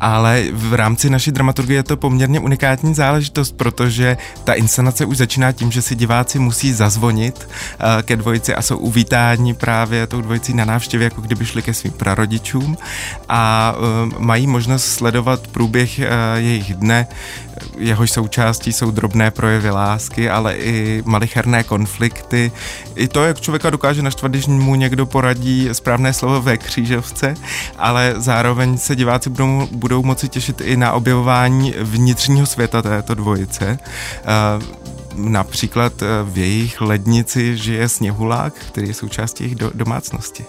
Ale 0.00 0.44
v 0.52 0.74
rámci 0.74 1.10
naší 1.10 1.32
dramaturgie 1.32 1.78
je 1.78 1.82
to 1.82 1.96
poměrně 1.96 2.40
unikátní 2.40 2.94
záležitost, 2.94 3.56
protože 3.56 4.16
ta 4.44 4.52
inscenace 4.52 5.04
už 5.04 5.16
začíná 5.16 5.52
tím, 5.52 5.72
že 5.72 5.82
si 5.82 5.94
diváci 5.94 6.38
musí 6.38 6.72
zazvonit 6.72 7.48
uh, 7.48 8.02
ke 8.02 8.16
dvojici 8.16 8.54
a 8.54 8.62
jsou 8.62 8.78
uvítáni 8.78 9.54
právě 9.54 10.06
tou 10.06 10.20
dvojicí 10.20 10.54
na 10.54 10.64
návštěvě, 10.64 11.04
jako 11.04 11.20
kdyby 11.20 11.46
šli 11.46 11.62
ke 11.62 11.74
svým 11.74 11.92
prarodičům 11.92 12.76
a 13.28 13.74
uh, 13.78 14.18
mají 14.18 14.46
možnost 14.46 14.84
sledovat 14.84 15.46
průběh 15.46 16.00
jejich 16.36 16.74
dne, 16.74 17.06
jehož 17.78 18.10
součástí 18.10 18.72
jsou 18.72 18.90
drobné 18.90 19.30
projevy 19.30 19.70
lásky, 19.70 20.30
ale 20.30 20.54
i 20.56 21.02
malicherné 21.36 21.64
konflikty. 21.64 22.52
I 22.94 23.08
to, 23.08 23.24
jak 23.24 23.40
člověka 23.40 23.70
dokáže 23.70 24.02
naštvat, 24.02 24.32
když 24.32 24.46
mu 24.46 24.74
někdo 24.74 25.06
poradí 25.06 25.68
správné 25.72 26.12
slovo 26.12 26.42
ve 26.42 26.56
křížovce, 26.56 27.34
ale 27.78 28.14
zároveň 28.16 28.78
se 28.78 28.96
diváci 28.96 29.30
budou, 29.30 29.68
budou 29.72 30.02
moci 30.02 30.28
těšit 30.28 30.60
i 30.60 30.76
na 30.76 30.92
objevování 30.92 31.74
vnitřního 31.80 32.46
světa 32.46 32.82
této 32.82 33.14
dvojice. 33.14 33.78
Například 35.14 35.92
v 36.24 36.38
jejich 36.38 36.80
lednici 36.80 37.56
žije 37.56 37.88
sněhulák, 37.88 38.54
který 38.54 38.88
je 38.88 38.94
součástí 38.94 39.44
jejich 39.44 39.56
domácnosti. 39.74 40.44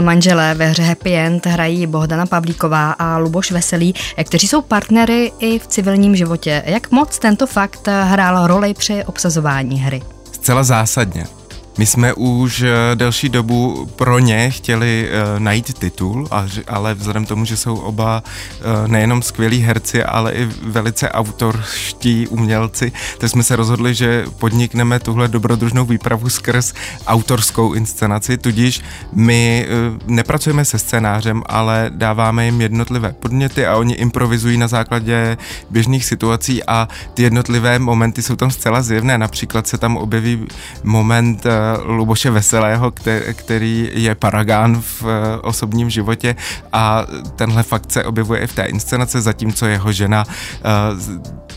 Manželé 0.00 0.54
ve 0.54 0.66
hře 0.66 0.82
Happy 0.82 1.14
End 1.14 1.46
hrají 1.46 1.86
Bohdana 1.86 2.26
Pavlíková 2.26 2.92
a 2.92 3.18
Luboš 3.18 3.50
Veselý, 3.50 3.94
kteří 4.24 4.48
jsou 4.48 4.62
partnery 4.62 5.32
i 5.38 5.58
v 5.58 5.66
civilním 5.66 6.16
životě. 6.16 6.62
Jak 6.66 6.90
moc 6.90 7.18
tento 7.18 7.46
fakt 7.46 7.88
hrál 8.02 8.46
roli 8.46 8.74
při 8.74 9.04
obsazování 9.04 9.80
hry? 9.80 10.02
Zcela 10.46 10.64
zásadně. 10.64 11.35
My 11.78 11.86
jsme 11.86 12.14
už 12.14 12.62
eh, 12.62 12.70
delší 12.94 13.28
dobu 13.28 13.88
pro 13.96 14.18
ně 14.18 14.50
chtěli 14.50 15.08
uh, 15.08 15.40
najít 15.40 15.78
titul, 15.78 16.28
ale 16.66 16.94
vzhledem 16.94 17.26
tomu, 17.26 17.44
že 17.44 17.56
jsou 17.56 17.76
oba 17.76 18.22
uh, 18.22 18.88
nejenom 18.88 19.22
skvělí 19.22 19.60
herci, 19.60 20.04
ale 20.04 20.32
i 20.32 20.44
velice 20.62 21.08
autorští 21.10 22.28
umělci, 22.28 22.92
tak 23.18 23.30
jsme 23.30 23.42
se 23.42 23.56
rozhodli, 23.56 23.94
že 23.94 24.24
podnikneme 24.38 24.98
tuhle 24.98 25.28
dobrodružnou 25.28 25.84
výpravu 25.84 26.28
skrz 26.28 26.72
autorskou 27.06 27.72
inscenaci, 27.72 28.38
tudíž 28.38 28.80
my 29.12 29.66
nepracujeme 30.06 30.64
se 30.64 30.78
scénářem, 30.78 31.42
ale 31.46 31.90
dáváme 31.94 32.44
jim 32.44 32.60
jednotlivé 32.60 33.12
podněty 33.12 33.66
a 33.66 33.76
oni 33.76 33.94
improvizují 33.94 34.58
na 34.58 34.68
základě 34.68 35.36
běžných 35.70 36.04
situací 36.04 36.64
a 36.64 36.88
ty 37.14 37.22
jednotlivé 37.22 37.78
momenty 37.78 38.22
jsou 38.22 38.36
tam 38.36 38.50
zcela 38.50 38.82
zjevné. 38.82 39.18
Například 39.18 39.66
se 39.66 39.78
tam 39.78 39.96
objeví 39.96 40.46
moment 40.84 41.46
Luboše 41.84 42.30
Veselého, 42.30 42.92
který 43.32 43.90
je 43.94 44.14
paragán 44.14 44.80
v 44.80 45.02
eh, 45.02 45.40
osobním 45.40 45.90
životě 45.90 46.36
a 46.72 47.06
tenhle 47.36 47.62
fakt 47.62 47.92
se 47.92 48.04
objevuje 48.04 48.40
i 48.40 48.46
v 48.46 48.54
té 48.54 48.64
inscenaci, 48.64 49.20
zatímco 49.20 49.66
jeho 49.66 49.92
žena 49.92 50.24
eh, 50.28 50.68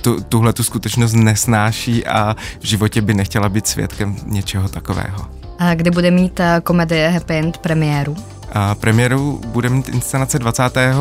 tu, 0.01 0.21
tuhle 0.21 0.53
tu 0.53 0.63
skutečnost 0.63 1.13
nesnáší 1.13 2.05
a 2.05 2.35
v 2.59 2.65
životě 2.65 3.01
by 3.01 3.13
nechtěla 3.13 3.49
být 3.49 3.67
svědkem 3.67 4.15
něčeho 4.25 4.69
takového. 4.69 5.25
A 5.59 5.75
kdy 5.75 5.91
bude 5.91 6.11
mít 6.11 6.39
eh, 6.39 6.61
komedie 6.63 7.09
Happy 7.09 7.33
End 7.33 7.57
premiéru? 7.57 8.15
A 8.53 8.75
premiéru 8.75 9.41
bude 9.47 9.69
mít 9.69 9.89
inscenace 9.89 10.39
25. 10.39 10.95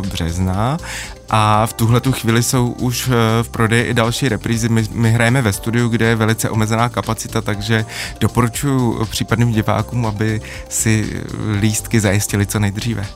března 0.00 0.78
a 1.30 1.66
v 1.66 1.72
tuhle 1.72 2.00
tu 2.00 2.12
chvíli 2.12 2.42
jsou 2.42 2.68
už 2.68 3.08
eh, 3.08 3.42
v 3.42 3.48
prodeji 3.48 3.84
i 3.84 3.94
další 3.94 4.28
reprízy. 4.28 4.68
My, 4.68 4.84
my 4.92 5.10
hrajeme 5.10 5.42
ve 5.42 5.52
studiu, 5.52 5.88
kde 5.88 6.06
je 6.06 6.16
velice 6.16 6.50
omezená 6.50 6.88
kapacita, 6.88 7.40
takže 7.40 7.84
doporučuji 8.20 9.04
případným 9.10 9.52
divákům, 9.52 10.06
aby 10.06 10.40
si 10.68 11.22
lístky 11.60 12.00
zajistili 12.00 12.46
co 12.46 12.58
nejdříve. 12.58 13.06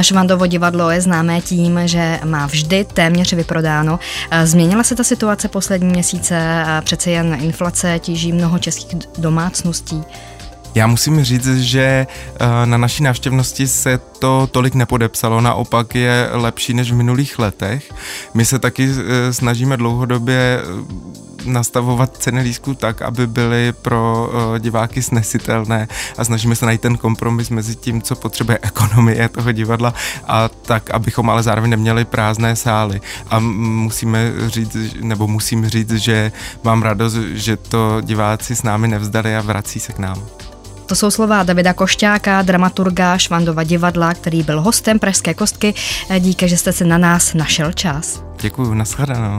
Švandovo 0.00 0.46
divadlo 0.46 0.90
je 0.90 1.00
známé 1.00 1.40
tím, 1.40 1.80
že 1.84 2.20
má 2.24 2.46
vždy 2.46 2.84
téměř 2.84 3.32
vyprodáno. 3.32 3.98
Eh, 4.30 4.46
změnila 4.46 4.82
se 4.82 4.94
ta 4.94 5.04
situace 5.04 5.48
poslední 5.48 5.88
měsíce, 5.88 6.64
přece 6.84 7.10
jen 7.10 7.38
inflace 7.42 7.98
tíží 7.98 8.32
mnoho 8.32 8.58
českých 8.58 8.98
domácností. 9.18 10.04
Já 10.74 10.86
musím 10.86 11.24
říct, 11.24 11.56
že 11.56 12.06
eh, 12.40 12.66
na 12.66 12.76
naší 12.76 13.02
návštěvnosti 13.02 13.68
se 13.68 13.98
to 13.98 14.48
tolik 14.50 14.74
nepodepsalo, 14.74 15.40
naopak 15.40 15.94
je 15.94 16.28
lepší 16.32 16.74
než 16.74 16.92
v 16.92 16.94
minulých 16.94 17.38
letech. 17.38 17.92
My 18.34 18.44
se 18.44 18.58
taky 18.58 18.88
eh, 18.90 19.32
snažíme 19.32 19.76
dlouhodobě 19.76 20.60
eh, 20.62 21.26
nastavovat 21.44 22.16
ceny 22.16 22.40
lístků 22.42 22.74
tak, 22.74 23.02
aby 23.02 23.26
byly 23.26 23.72
pro 23.72 24.30
diváky 24.58 25.02
snesitelné 25.02 25.88
a 26.18 26.24
snažíme 26.24 26.56
se 26.56 26.66
najít 26.66 26.80
ten 26.80 26.96
kompromis 26.96 27.50
mezi 27.50 27.76
tím, 27.76 28.02
co 28.02 28.16
potřebuje 28.16 28.58
ekonomie 28.62 29.28
toho 29.28 29.52
divadla 29.52 29.94
a 30.26 30.48
tak, 30.48 30.90
abychom 30.90 31.30
ale 31.30 31.42
zároveň 31.42 31.70
neměli 31.70 32.04
prázdné 32.04 32.56
sály. 32.56 33.00
A 33.30 33.38
musíme 33.38 34.32
říct, 34.46 34.76
nebo 35.00 35.26
musím 35.26 35.68
říct, 35.68 35.92
že 35.92 36.32
mám 36.64 36.82
radost, 36.82 37.14
že 37.14 37.56
to 37.56 38.00
diváci 38.00 38.56
s 38.56 38.62
námi 38.62 38.88
nevzdali 38.88 39.36
a 39.36 39.40
vrací 39.40 39.80
se 39.80 39.92
k 39.92 39.98
nám. 39.98 40.22
To 40.86 40.94
jsou 40.94 41.10
slova 41.10 41.42
Davida 41.42 41.72
Košťáka, 41.72 42.42
dramaturga 42.42 43.18
Švandova 43.18 43.64
divadla, 43.64 44.14
který 44.14 44.42
byl 44.42 44.60
hostem 44.60 44.98
Pražské 44.98 45.34
kostky. 45.34 45.74
Díky, 46.18 46.48
že 46.48 46.56
jste 46.56 46.72
se 46.72 46.84
na 46.84 46.98
nás 46.98 47.34
našel 47.34 47.72
čas. 47.72 48.22
Děkuji, 48.40 48.74
nashledanou. 48.74 49.38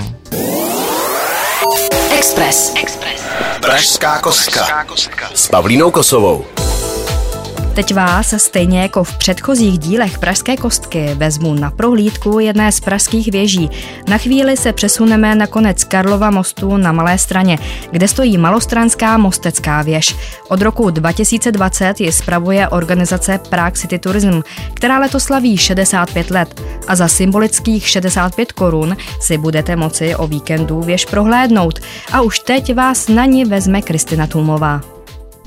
Express. 2.17 2.73
Express. 2.75 3.21
Pražská 3.61 4.19
kostka. 4.19 4.85
S 5.33 5.47
Pavlínou 5.47 5.91
Kosovou. 5.91 6.45
Teď 7.77 7.93
vás, 7.93 8.33
stejně 8.37 8.81
jako 8.81 9.03
v 9.03 9.17
předchozích 9.17 9.79
dílech 9.79 10.19
Pražské 10.19 10.57
kostky, 10.57 11.13
vezmu 11.13 11.53
na 11.53 11.71
prohlídku 11.71 12.39
jedné 12.39 12.71
z 12.71 12.79
pražských 12.79 13.31
věží. 13.31 13.69
Na 14.07 14.17
chvíli 14.17 14.57
se 14.57 14.73
přesuneme 14.73 15.35
na 15.35 15.47
konec 15.47 15.83
Karlova 15.83 16.31
mostu 16.31 16.77
na 16.77 16.91
Malé 16.91 17.17
straně, 17.17 17.59
kde 17.91 18.07
stojí 18.07 18.37
malostranská 18.37 19.17
mostecká 19.17 19.81
věž. 19.81 20.15
Od 20.47 20.61
roku 20.61 20.89
2020 20.89 22.01
ji 22.01 22.11
spravuje 22.11 22.69
organizace 22.69 23.39
Prague 23.49 23.79
City 23.79 23.99
Tourism, 23.99 24.41
která 24.73 24.99
letos 24.99 25.23
slaví 25.23 25.57
65 25.57 26.31
let 26.31 26.61
a 26.87 26.95
za 26.95 27.07
symbolických 27.07 27.89
65 27.89 28.51
korun 28.51 28.97
si 29.21 29.37
budete 29.37 29.75
moci 29.75 30.15
o 30.15 30.27
víkendu 30.27 30.81
věž 30.81 31.05
prohlédnout. 31.05 31.79
A 32.11 32.21
už 32.21 32.39
teď 32.39 32.73
vás 32.73 33.07
na 33.07 33.25
ní 33.25 33.45
vezme 33.45 33.81
Kristina 33.81 34.27
Tumová. 34.27 34.96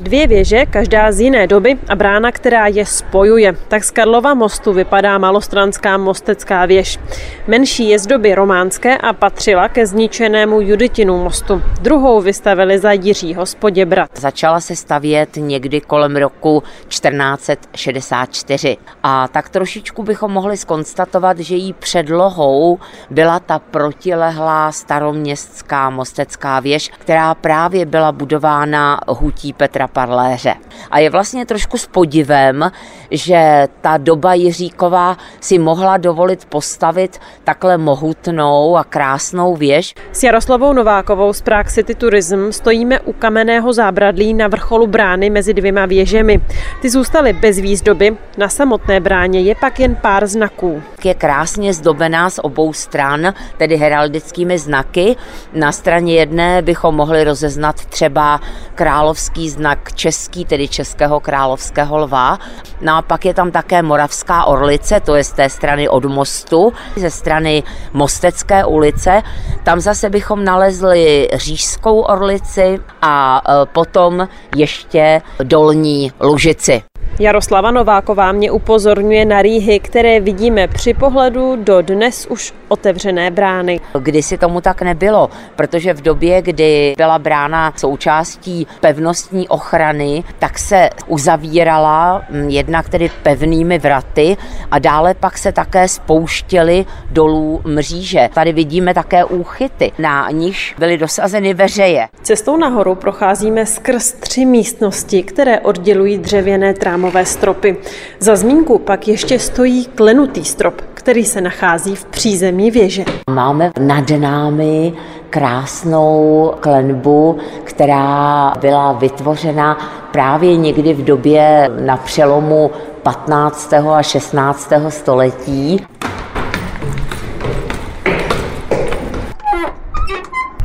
Dvě 0.01 0.27
věže, 0.27 0.67
každá 0.67 1.13
z 1.13 1.21
jiné 1.21 1.47
doby 1.47 1.79
a 1.89 1.97
brána, 1.97 2.33
která 2.33 2.67
je 2.67 2.87
spojuje. 2.87 3.57
Tak 3.69 3.85
z 3.85 3.91
Karlova 3.91 4.35
mostu 4.35 4.73
vypadá 4.73 5.19
malostranská 5.19 5.97
mostecká 5.97 6.67
věž. 6.67 6.99
Menší 7.47 7.89
je 7.89 7.99
z 7.99 8.07
doby 8.07 8.35
románské 8.35 8.99
a 8.99 9.13
patřila 9.13 9.69
ke 9.69 9.87
zničenému 9.87 10.61
Juditinu 10.61 11.25
mostu. 11.25 11.63
Druhou 11.81 12.21
vystavili 12.21 12.79
za 12.79 12.93
Jiřího 12.93 13.47
Spoděbrat. 13.47 14.11
Začala 14.15 14.61
se 14.61 14.77
stavět 14.77 15.37
někdy 15.37 15.81
kolem 15.81 16.17
roku 16.17 16.63
1464 16.89 18.77
a 19.03 19.29
tak 19.29 19.49
trošičku 19.49 20.03
bychom 20.03 20.33
mohli 20.33 20.57
skonstatovat, 20.57 21.39
že 21.39 21.55
jí 21.55 21.73
předlohou 21.73 22.79
byla 23.11 23.41
ta 23.41 23.59
protilehlá 23.59 24.73
staroměstská 24.73 25.91
mostecká 25.91 26.61
věž, 26.61 26.91
která 26.99 27.35
právě 27.35 27.87
byla 27.87 28.13
budována 28.13 29.01
hutí 29.09 29.53
Petra 29.53 29.90
parléře. 29.93 30.55
A 30.91 30.99
je 30.99 31.11
vlastně 31.11 31.47
trošku 31.47 31.79
s 31.79 31.87
podivem, 31.87 32.71
že 33.11 33.69
ta 33.81 33.97
doba 33.97 34.35
Jiříková 34.35 35.17
si 35.41 35.59
mohla 35.59 35.97
dovolit 35.97 36.45
postavit 36.45 37.21
takhle 37.45 37.79
mohutnou 37.79 38.77
a 38.77 38.85
krásnou 38.85 39.57
věž. 39.57 39.95
S 40.13 40.23
Jaroslavou 40.23 40.73
Novákovou 40.73 41.33
z 41.33 41.43
Prague 41.43 41.73
City 41.73 41.95
Tourism 41.95 42.53
stojíme 42.53 43.01
u 43.01 43.13
kamenného 43.13 43.73
zábradlí 43.73 44.35
na 44.35 44.49
vrcholu 44.49 44.87
brány 44.87 45.31
mezi 45.31 45.55
dvěma 45.55 45.87
věžemi. 45.87 46.41
Ty 46.83 46.91
zůstaly 46.91 47.33
bez 47.33 47.59
výzdoby, 47.59 48.17
na 48.39 48.49
samotné 48.49 49.01
bráně 49.01 49.41
je 49.41 49.55
pak 49.55 49.81
jen 49.81 49.97
pár 49.97 50.27
znaků. 50.27 50.83
Je 51.05 51.15
krásně 51.15 51.75
zdobená 51.75 52.31
z 52.31 52.39
obou 52.43 52.73
stran, 52.73 53.35
tedy 53.57 53.77
heraldickými 53.77 54.59
znaky. 54.59 55.17
Na 55.53 55.73
straně 55.73 56.15
jedné 56.15 56.63
bychom 56.63 56.95
mohli 56.95 57.25
rozeznat 57.25 57.85
třeba 57.85 58.41
královský 58.75 59.51
znak 59.51 59.80
znak 59.81 59.93
český, 59.93 60.45
tedy 60.45 60.69
Českého 60.69 61.21
královského 61.21 61.99
lva. 61.99 62.39
No 62.81 62.97
a 62.97 63.03
pak 63.03 63.25
je 63.25 63.35
tam 63.35 63.51
také 63.51 63.83
Moravská 63.83 64.45
orlice, 64.45 65.01
to 65.01 65.17
je 65.17 65.25
z 65.25 65.33
té 65.33 65.49
strany 65.49 65.89
od 65.89 66.05
mostu, 66.05 66.73
ze 66.97 67.11
strany 67.11 67.63
Mostecké 67.93 68.65
ulice. 68.65 69.23
Tam 69.65 69.81
zase 69.81 70.11
bychom 70.11 70.45
nalezli 70.45 71.29
Řížskou 71.35 72.01
orlici 72.01 72.79
a 73.03 73.41
e, 73.41 73.67
potom 73.67 74.29
ještě 74.57 75.23
Dolní 75.43 76.13
Lužici. 76.21 76.83
Jaroslava 77.21 77.71
Nováková 77.71 78.33
mě 78.33 78.51
upozorňuje 78.51 79.25
na 79.25 79.43
rýhy, 79.43 79.81
které 79.81 80.21
vidíme 80.21 80.69
při 80.69 80.95
pohledu 80.95 81.57
do 81.57 81.83
dnes 81.83 82.27
už 82.27 82.53
otevřené 82.69 83.31
brány. 83.31 83.81
Kdysi 83.99 84.39
tomu 84.39 84.61
tak 84.61 84.83
nebylo, 84.83 85.31
protože 85.57 85.95
v 85.95 86.03
době, 86.03 86.43
kdy 86.43 86.95
byla 86.97 87.19
brána 87.19 87.73
součástí 87.77 88.67
pevnostní 88.81 89.49
ochrany, 89.49 90.25
tak 90.39 90.59
se 90.59 90.91
uzavírala 91.07 92.23
mm, 92.31 92.49
jednak 92.49 92.89
tedy 92.89 93.11
pevnými 93.23 93.79
vraty 93.79 94.37
a 94.71 94.79
dále 94.79 95.15
pak 95.15 95.39
se 95.39 95.53
také 95.53 95.89
spouštěly 95.89 96.87
dolů 97.11 97.61
mříže. 97.65 98.29
Tady 98.35 98.53
vidíme 98.53 98.95
také 98.95 99.25
úchyty, 99.25 99.93
na 99.99 100.31
níž 100.31 100.75
byly 100.79 100.99
dosazeny 100.99 101.55
veřeje. 101.55 102.09
Cestou 102.23 102.57
nahoru 102.57 102.95
procházíme 102.95 103.67
skrz 103.67 104.13
tři 104.13 104.45
místnosti, 104.47 105.23
které 105.23 105.61
oddělují 105.61 106.19
dřevěné 106.19 106.75
trámové 106.75 107.10
stropy. 107.25 107.77
Za 108.19 108.37
zmínku 108.37 108.79
pak 108.79 109.09
ještě 109.09 109.39
stojí 109.39 109.87
klenutý 109.87 110.45
strop, 110.45 110.83
který 110.95 111.25
se 111.25 111.41
nachází 111.41 111.97
v 111.97 112.05
přízemí 112.05 112.71
věže. 112.71 113.05
Máme 113.31 113.71
nad 113.81 114.11
námi 114.11 114.93
krásnou 115.31 116.53
klenbu, 116.61 117.39
která 117.65 118.53
byla 118.61 118.93
vytvořena 118.93 119.79
právě 120.13 120.57
někdy 120.57 120.95
v 120.95 121.05
době 121.05 121.71
na 121.81 121.97
přelomu 121.97 122.71
15. 123.03 123.73
a 123.73 124.03
16. 124.03 124.73
století. 124.89 125.87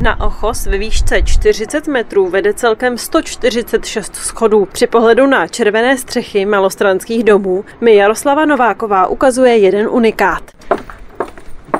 Na 0.06 0.20
Ochos 0.20 0.66
ve 0.66 0.78
výšce 0.78 1.22
40 1.22 1.86
metrů 1.86 2.28
vede 2.28 2.54
celkem 2.54 2.98
146 2.98 4.16
schodů. 4.16 4.64
Při 4.72 4.86
pohledu 4.86 5.26
na 5.26 5.48
červené 5.48 5.98
střechy 5.98 6.46
malostranských 6.46 7.24
domů 7.24 7.64
mi 7.80 7.94
Jaroslava 7.94 8.44
Nováková 8.44 9.06
ukazuje 9.06 9.58
jeden 9.58 9.88
unikát. 9.90 10.42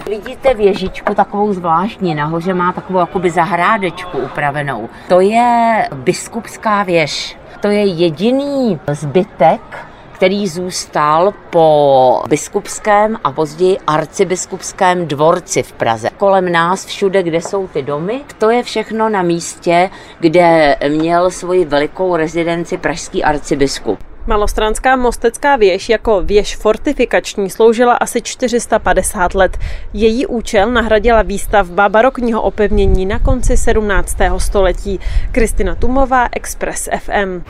Vidíte 0.08 0.54
věžičku 0.54 1.14
takovou 1.14 1.52
zvláštní, 1.52 2.14
nahoře 2.14 2.54
má 2.54 2.72
takovou 2.72 2.98
jakoby 2.98 3.30
zahrádečku 3.30 4.18
upravenou. 4.18 4.88
To 5.08 5.20
je 5.20 5.88
biskupská 5.94 6.82
věž. 6.82 7.36
To 7.60 7.68
je 7.68 7.84
jediný 7.84 8.80
zbytek 8.92 9.86
který 10.16 10.48
zůstal 10.48 11.34
po 11.50 12.22
biskupském 12.28 13.18
a 13.24 13.32
později 13.32 13.78
arcibiskupském 13.86 15.06
dvorci 15.06 15.62
v 15.62 15.72
Praze. 15.72 16.10
Kolem 16.16 16.52
nás 16.52 16.86
všude, 16.86 17.22
kde 17.22 17.40
jsou 17.40 17.68
ty 17.68 17.82
domy, 17.82 18.20
to 18.38 18.50
je 18.50 18.62
všechno 18.62 19.08
na 19.08 19.22
místě, 19.22 19.90
kde 20.20 20.76
měl 20.88 21.30
svoji 21.30 21.64
velikou 21.64 22.16
rezidenci 22.16 22.76
pražský 22.76 23.24
arcibiskup. 23.24 23.98
Malostranská 24.26 24.96
mostecká 24.96 25.56
věž 25.56 25.88
jako 25.88 26.22
věž 26.22 26.56
fortifikační 26.56 27.50
sloužila 27.50 27.94
asi 27.94 28.22
450 28.22 29.34
let. 29.34 29.58
Její 29.92 30.26
účel 30.26 30.70
nahradila 30.70 31.22
výstavba 31.22 31.88
barokního 31.88 32.42
opevnění 32.42 33.06
na 33.06 33.18
konci 33.18 33.56
17. 33.56 34.16
století. 34.38 35.00
Kristina 35.32 35.74
Tumová, 35.74 36.28
Express 36.32 36.88
FM. 36.98 37.42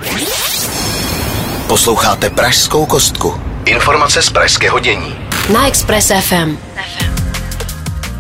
Posloucháte 1.67 2.31
Pražskou 2.31 2.87
kostku. 2.87 3.41
Informace 3.65 4.23
z 4.23 4.31
pražského 4.31 4.79
dění. 4.79 5.17
Na 5.53 5.67
Express 5.67 6.13
FM. 6.21 6.59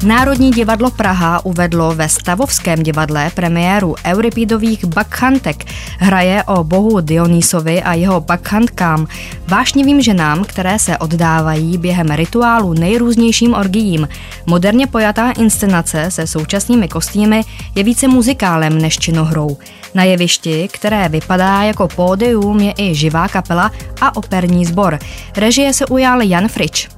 Národní 0.06 0.50
divadlo 0.50 0.90
Praha 0.90 1.44
uvedlo 1.44 1.94
ve 1.94 2.08
Stavovském 2.08 2.82
divadle 2.82 3.30
premiéru 3.34 3.94
Euripidových 4.04 4.84
bakchantek. 4.84 5.64
Hraje 5.98 6.42
o 6.42 6.64
bohu 6.64 7.00
Dionysovi 7.00 7.82
a 7.82 7.94
jeho 7.94 8.20
bakchantkám, 8.20 9.06
vášnivým 9.48 10.02
ženám, 10.02 10.44
které 10.44 10.78
se 10.78 10.98
oddávají 10.98 11.78
během 11.78 12.10
rituálu 12.10 12.72
nejrůznějším 12.72 13.54
orgiím. 13.54 14.08
Moderně 14.46 14.86
pojatá 14.86 15.30
inscenace 15.30 16.10
se 16.10 16.26
současnými 16.26 16.88
kostýmy 16.88 17.42
je 17.74 17.82
více 17.82 18.08
muzikálem 18.08 18.78
než 18.78 18.98
činohrou. 18.98 19.56
Na 19.94 20.04
jevišti, 20.04 20.68
které 20.72 21.08
vypadá 21.08 21.62
jako 21.62 21.88
pódium, 21.88 22.60
je 22.60 22.74
i 22.78 22.94
živá 22.94 23.28
kapela 23.28 23.70
a 24.00 24.16
operní 24.16 24.64
sbor. 24.66 24.98
Režie 25.36 25.74
se 25.74 25.86
ujal 25.86 26.22
Jan 26.22 26.48
Frič. 26.48 26.88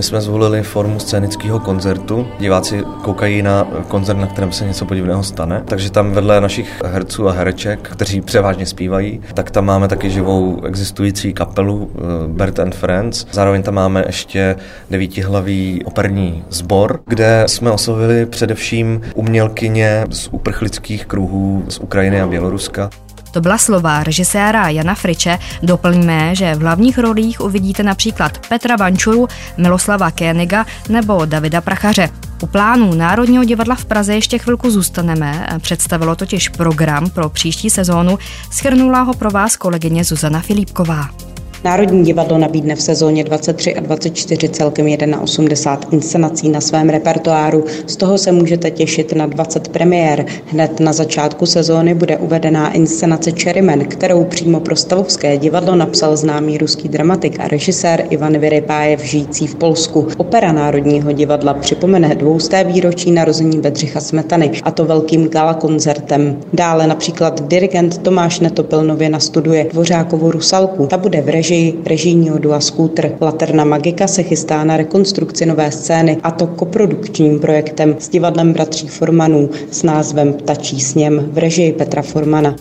My 0.00 0.04
jsme 0.04 0.20
zvolili 0.20 0.62
formu 0.62 0.98
scénického 0.98 1.60
koncertu. 1.60 2.26
Diváci 2.38 2.84
koukají 3.02 3.42
na 3.42 3.64
koncert, 3.88 4.16
na 4.16 4.26
kterém 4.26 4.52
se 4.52 4.64
něco 4.64 4.86
podivného 4.86 5.22
stane. 5.22 5.62
Takže 5.64 5.90
tam 5.90 6.12
vedle 6.12 6.40
našich 6.40 6.82
herců 6.84 7.28
a 7.28 7.32
hereček, 7.32 7.88
kteří 7.92 8.20
převážně 8.20 8.66
zpívají, 8.66 9.20
tak 9.34 9.50
tam 9.50 9.64
máme 9.64 9.88
taky 9.88 10.10
živou 10.10 10.62
existující 10.66 11.32
kapelu 11.32 11.90
eh, 11.94 12.00
Bert 12.28 12.58
and 12.58 12.74
Friends. 12.74 13.26
Zároveň 13.32 13.62
tam 13.62 13.74
máme 13.74 14.04
ještě 14.06 14.56
devítihlavý 14.90 15.82
operní 15.84 16.44
sbor, 16.50 17.00
kde 17.06 17.44
jsme 17.46 17.70
oslovili 17.70 18.26
především 18.26 19.00
umělkyně 19.14 20.04
z 20.10 20.28
uprchlických 20.32 21.06
kruhů 21.06 21.64
z 21.68 21.78
Ukrajiny 21.78 22.20
a 22.20 22.26
Běloruska. 22.26 22.90
To 23.30 23.40
byla 23.40 23.58
slova 23.58 24.04
režiséra 24.04 24.68
Jana 24.68 24.94
Friče. 24.94 25.38
Doplňme, 25.62 26.34
že 26.34 26.54
v 26.54 26.60
hlavních 26.60 26.98
rolích 26.98 27.40
uvidíte 27.40 27.82
například 27.82 28.46
Petra 28.48 28.76
Vančuru, 28.76 29.28
Miloslava 29.56 30.10
Kéniga 30.10 30.66
nebo 30.88 31.24
Davida 31.24 31.60
Prachaře. 31.60 32.08
U 32.42 32.46
plánů 32.46 32.94
Národního 32.94 33.44
divadla 33.44 33.74
v 33.74 33.84
Praze 33.84 34.14
ještě 34.14 34.38
chvilku 34.38 34.70
zůstaneme. 34.70 35.46
Představilo 35.60 36.16
totiž 36.16 36.48
program 36.48 37.10
pro 37.10 37.28
příští 37.28 37.70
sezónu. 37.70 38.18
Schrnula 38.50 39.02
ho 39.02 39.14
pro 39.14 39.30
vás 39.30 39.56
kolegyně 39.56 40.04
Zuzana 40.04 40.40
Filipková. 40.40 41.29
Národní 41.64 42.04
divadlo 42.04 42.38
nabídne 42.38 42.74
v 42.74 42.82
sezóně 42.82 43.24
23 43.24 43.74
a 43.74 43.80
24 43.80 44.48
celkem 44.48 44.86
81 45.22 45.88
inscenací 45.92 46.48
na 46.48 46.60
svém 46.60 46.88
repertoáru. 46.88 47.64
Z 47.86 47.96
toho 47.96 48.18
se 48.18 48.32
můžete 48.32 48.70
těšit 48.70 49.12
na 49.12 49.26
20 49.26 49.68
premiér. 49.68 50.26
Hned 50.46 50.80
na 50.80 50.92
začátku 50.92 51.46
sezóny 51.46 51.94
bude 51.94 52.16
uvedená 52.16 52.72
inscenace 52.72 53.32
Čerimen, 53.32 53.84
kterou 53.84 54.24
přímo 54.24 54.60
pro 54.60 54.76
Stavovské 54.76 55.38
divadlo 55.38 55.76
napsal 55.76 56.16
známý 56.16 56.58
ruský 56.58 56.88
dramatik 56.88 57.40
a 57.40 57.48
režisér 57.48 58.06
Ivan 58.10 58.38
Vyrypájev 58.38 59.04
žijící 59.04 59.46
v 59.46 59.54
Polsku. 59.54 60.08
Opera 60.16 60.52
Národního 60.52 61.12
divadla 61.12 61.54
připomene 61.54 62.14
dvousté 62.14 62.64
výročí 62.64 63.10
narození 63.10 63.60
Bedřicha 63.60 64.00
Smetany, 64.00 64.50
a 64.62 64.70
to 64.70 64.84
velkým 64.84 65.28
gala 65.28 65.54
koncertem. 65.54 66.36
Dále 66.52 66.86
například 66.86 67.48
dirigent 67.48 67.98
Tomáš 67.98 68.40
Netopil 68.40 68.84
nově 68.84 69.08
nastuduje 69.08 69.66
Dvořákovu 69.72 70.30
Rusalku. 70.30 70.86
Ta 70.86 70.96
bude 70.96 71.20
v 71.20 71.28
režii 71.50 71.78
režijního 71.86 72.38
dua 72.38 72.60
Scooter. 72.60 73.16
Laterna 73.20 73.64
Magika 73.64 74.06
se 74.06 74.22
chystá 74.22 74.64
na 74.64 74.76
rekonstrukci 74.76 75.46
nové 75.46 75.70
scény 75.70 76.18
a 76.22 76.30
to 76.30 76.46
koprodukčním 76.46 77.40
projektem 77.40 77.96
s 77.98 78.08
divadlem 78.08 78.52
bratří 78.52 78.88
Formanů 78.88 79.50
s 79.70 79.82
názvem 79.82 80.32
Ptačí 80.32 80.80
sněm 80.80 81.28
v 81.32 81.38
režii 81.38 81.72
Petra 81.72 82.02
Formana. 82.02 82.56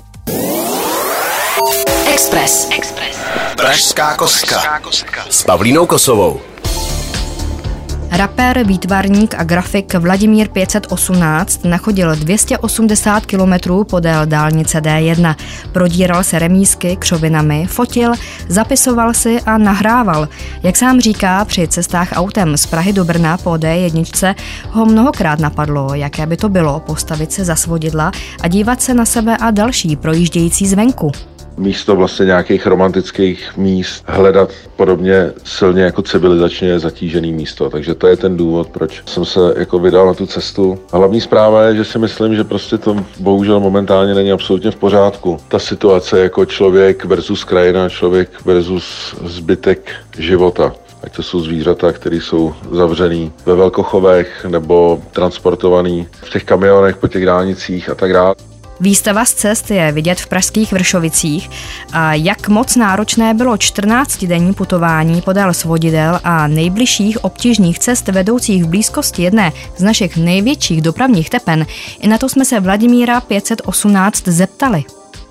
Express. 2.13 2.69
Express. 2.77 3.17
Pražská 3.57 4.15
kostka. 4.15 4.81
S 5.29 5.43
Pavlínou 5.43 5.85
Kosovou. 5.85 6.39
Rapper, 8.11 8.63
výtvarník 8.67 9.35
a 9.37 9.43
grafik 9.43 9.93
Vladimír 9.93 10.49
518 10.49 11.65
nachodil 11.65 12.15
280 12.15 13.25
km 13.25 13.83
podél 13.83 14.25
dálnice 14.25 14.81
D1. 14.81 15.35
Prodíral 15.71 16.23
se 16.23 16.39
remísky 16.39 16.95
křovinami, 16.95 17.67
fotil, 17.67 18.11
zapisoval 18.47 19.13
si 19.13 19.41
a 19.41 19.57
nahrával. 19.57 20.27
Jak 20.63 20.75
sám 20.75 21.01
říká, 21.01 21.45
při 21.45 21.67
cestách 21.67 22.09
autem 22.15 22.57
z 22.57 22.65
Prahy 22.65 22.93
do 22.93 23.05
Brna 23.05 23.37
po 23.37 23.49
D1 23.49 24.35
ho 24.69 24.85
mnohokrát 24.85 25.39
napadlo, 25.39 25.93
jaké 25.93 26.25
by 26.25 26.37
to 26.37 26.49
bylo 26.49 26.79
postavit 26.79 27.31
se 27.31 27.45
za 27.45 27.55
svodidla 27.55 28.11
a 28.41 28.47
dívat 28.47 28.81
se 28.81 28.93
na 28.93 29.05
sebe 29.05 29.37
a 29.37 29.51
další 29.51 29.95
projíždějící 29.95 30.67
zvenku 30.67 31.11
místo 31.59 31.95
vlastně 31.95 32.25
nějakých 32.25 32.67
romantických 32.67 33.57
míst 33.57 34.03
hledat 34.07 34.49
podobně 34.75 35.31
silně 35.43 35.83
jako 35.83 36.01
civilizačně 36.01 36.79
zatížený 36.79 37.33
místo. 37.33 37.69
Takže 37.69 37.95
to 37.95 38.07
je 38.07 38.17
ten 38.17 38.37
důvod, 38.37 38.69
proč 38.69 39.03
jsem 39.05 39.25
se 39.25 39.39
jako 39.57 39.79
vydal 39.79 40.07
na 40.07 40.13
tu 40.13 40.25
cestu. 40.25 40.79
Hlavní 40.93 41.21
zpráva 41.21 41.63
je, 41.63 41.75
že 41.75 41.85
si 41.85 41.99
myslím, 41.99 42.35
že 42.35 42.43
prostě 42.43 42.77
to 42.77 42.95
bohužel 43.19 43.59
momentálně 43.59 44.13
není 44.13 44.31
absolutně 44.31 44.71
v 44.71 44.75
pořádku. 44.75 45.37
Ta 45.47 45.59
situace 45.59 46.19
jako 46.19 46.45
člověk 46.45 47.05
versus 47.05 47.43
krajina, 47.43 47.89
člověk 47.89 48.45
versus 48.45 49.15
zbytek 49.25 49.91
života 50.17 50.73
ať 51.03 51.15
to 51.15 51.23
jsou 51.23 51.41
zvířata, 51.41 51.91
které 51.91 52.15
jsou 52.15 52.53
zavřený 52.71 53.31
ve 53.45 53.55
velkochovech 53.55 54.45
nebo 54.45 55.01
transportovaný 55.11 56.07
v 56.11 56.29
těch 56.29 56.43
kamionech 56.43 56.97
po 56.97 57.07
těch 57.07 57.25
dálnicích 57.25 57.89
a 57.89 57.95
tak 57.95 58.13
dále. 58.13 58.35
Výstava 58.79 59.25
z 59.25 59.33
cest 59.33 59.71
je 59.71 59.91
vidět 59.91 60.19
v 60.19 60.27
pražských 60.27 60.71
Vršovicích 60.71 61.49
a 61.93 62.13
jak 62.13 62.47
moc 62.49 62.75
náročné 62.75 63.33
bylo 63.33 63.55
14-denní 63.55 64.53
putování 64.53 65.21
podél 65.21 65.53
svodidel 65.53 66.19
a 66.23 66.47
nejbližších 66.47 67.23
obtížných 67.23 67.79
cest 67.79 68.07
vedoucích 68.07 68.63
v 68.63 68.67
blízkosti 68.67 69.23
jedné 69.23 69.51
z 69.77 69.83
našich 69.83 70.17
největších 70.17 70.81
dopravních 70.81 71.29
tepen, 71.29 71.65
i 71.99 72.07
na 72.07 72.17
to 72.17 72.29
jsme 72.29 72.45
se 72.45 72.59
Vladimíra 72.59 73.21
518 73.21 74.27
zeptali. 74.27 74.83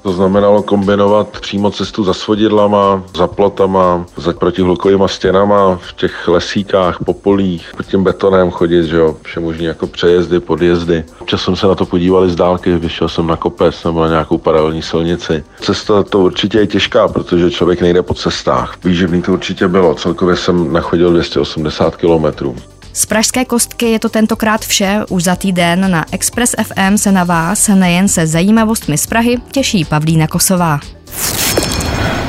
To 0.03 0.13
znamenalo 0.13 0.63
kombinovat 0.63 1.41
přímo 1.41 1.71
cestu 1.71 2.05
za 2.05 2.15
svodidlama, 2.15 3.03
za 3.17 3.27
plotama, 3.27 4.07
za 4.17 4.33
protihlukovými 4.33 5.05
stěnama, 5.07 5.77
v 5.77 5.93
těch 5.93 6.29
lesíkách, 6.29 6.99
po 7.05 7.15
polích, 7.15 7.73
pod 7.77 7.87
tím 7.87 8.05
betonem 8.05 8.51
chodit, 8.51 8.85
že 8.85 8.97
jo, 8.97 9.17
vše 9.23 9.41
možný 9.41 9.65
jako 9.65 9.87
přejezdy, 9.87 10.41
podjezdy. 10.41 11.05
Občas 11.19 11.43
jsem 11.43 11.57
se 11.57 11.67
na 11.67 11.75
to 11.75 11.87
podívali 11.87 12.31
z 12.31 12.37
dálky, 12.37 12.77
vyšel 12.77 13.09
jsem 13.09 13.27
na 13.27 13.37
kopec 13.37 13.85
nebo 13.85 14.03
na 14.03 14.09
nějakou 14.09 14.39
paralelní 14.39 14.83
silnici. 14.83 15.45
Cesta 15.61 16.03
to 16.03 16.19
určitě 16.19 16.59
je 16.59 16.67
těžká, 16.67 17.09
protože 17.09 17.51
člověk 17.51 17.81
nejde 17.81 18.03
po 18.03 18.15
cestách. 18.15 18.77
Výživný 18.85 19.23
to 19.23 19.33
určitě 19.33 19.69
bylo, 19.69 19.95
celkově 19.95 20.37
jsem 20.37 20.73
nachodil 20.73 21.11
280 21.11 21.97
kilometrů. 21.97 22.57
Z 22.99 23.07
Pražské 23.07 23.45
kostky 23.45 23.87
je 23.91 23.99
to 23.99 24.09
tentokrát 24.09 24.61
vše. 24.65 25.01
Už 25.09 25.25
za 25.25 25.37
týden 25.37 25.91
na 25.91 26.05
Express 26.13 26.55
FM 26.63 26.99
se 26.99 27.13
na 27.13 27.25
vás 27.25 27.69
nejen 27.69 28.09
se 28.09 28.27
zajímavostmi 28.27 28.99
z 28.99 29.07
Prahy 29.07 29.37
těší 29.51 29.85
Pavlína 29.85 30.27
Kosová. 30.27 30.81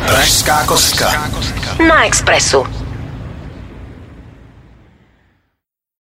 Pražská 0.06 0.66
kostka. 0.66 1.32
Na 1.88 2.06
Expressu. 2.06 2.89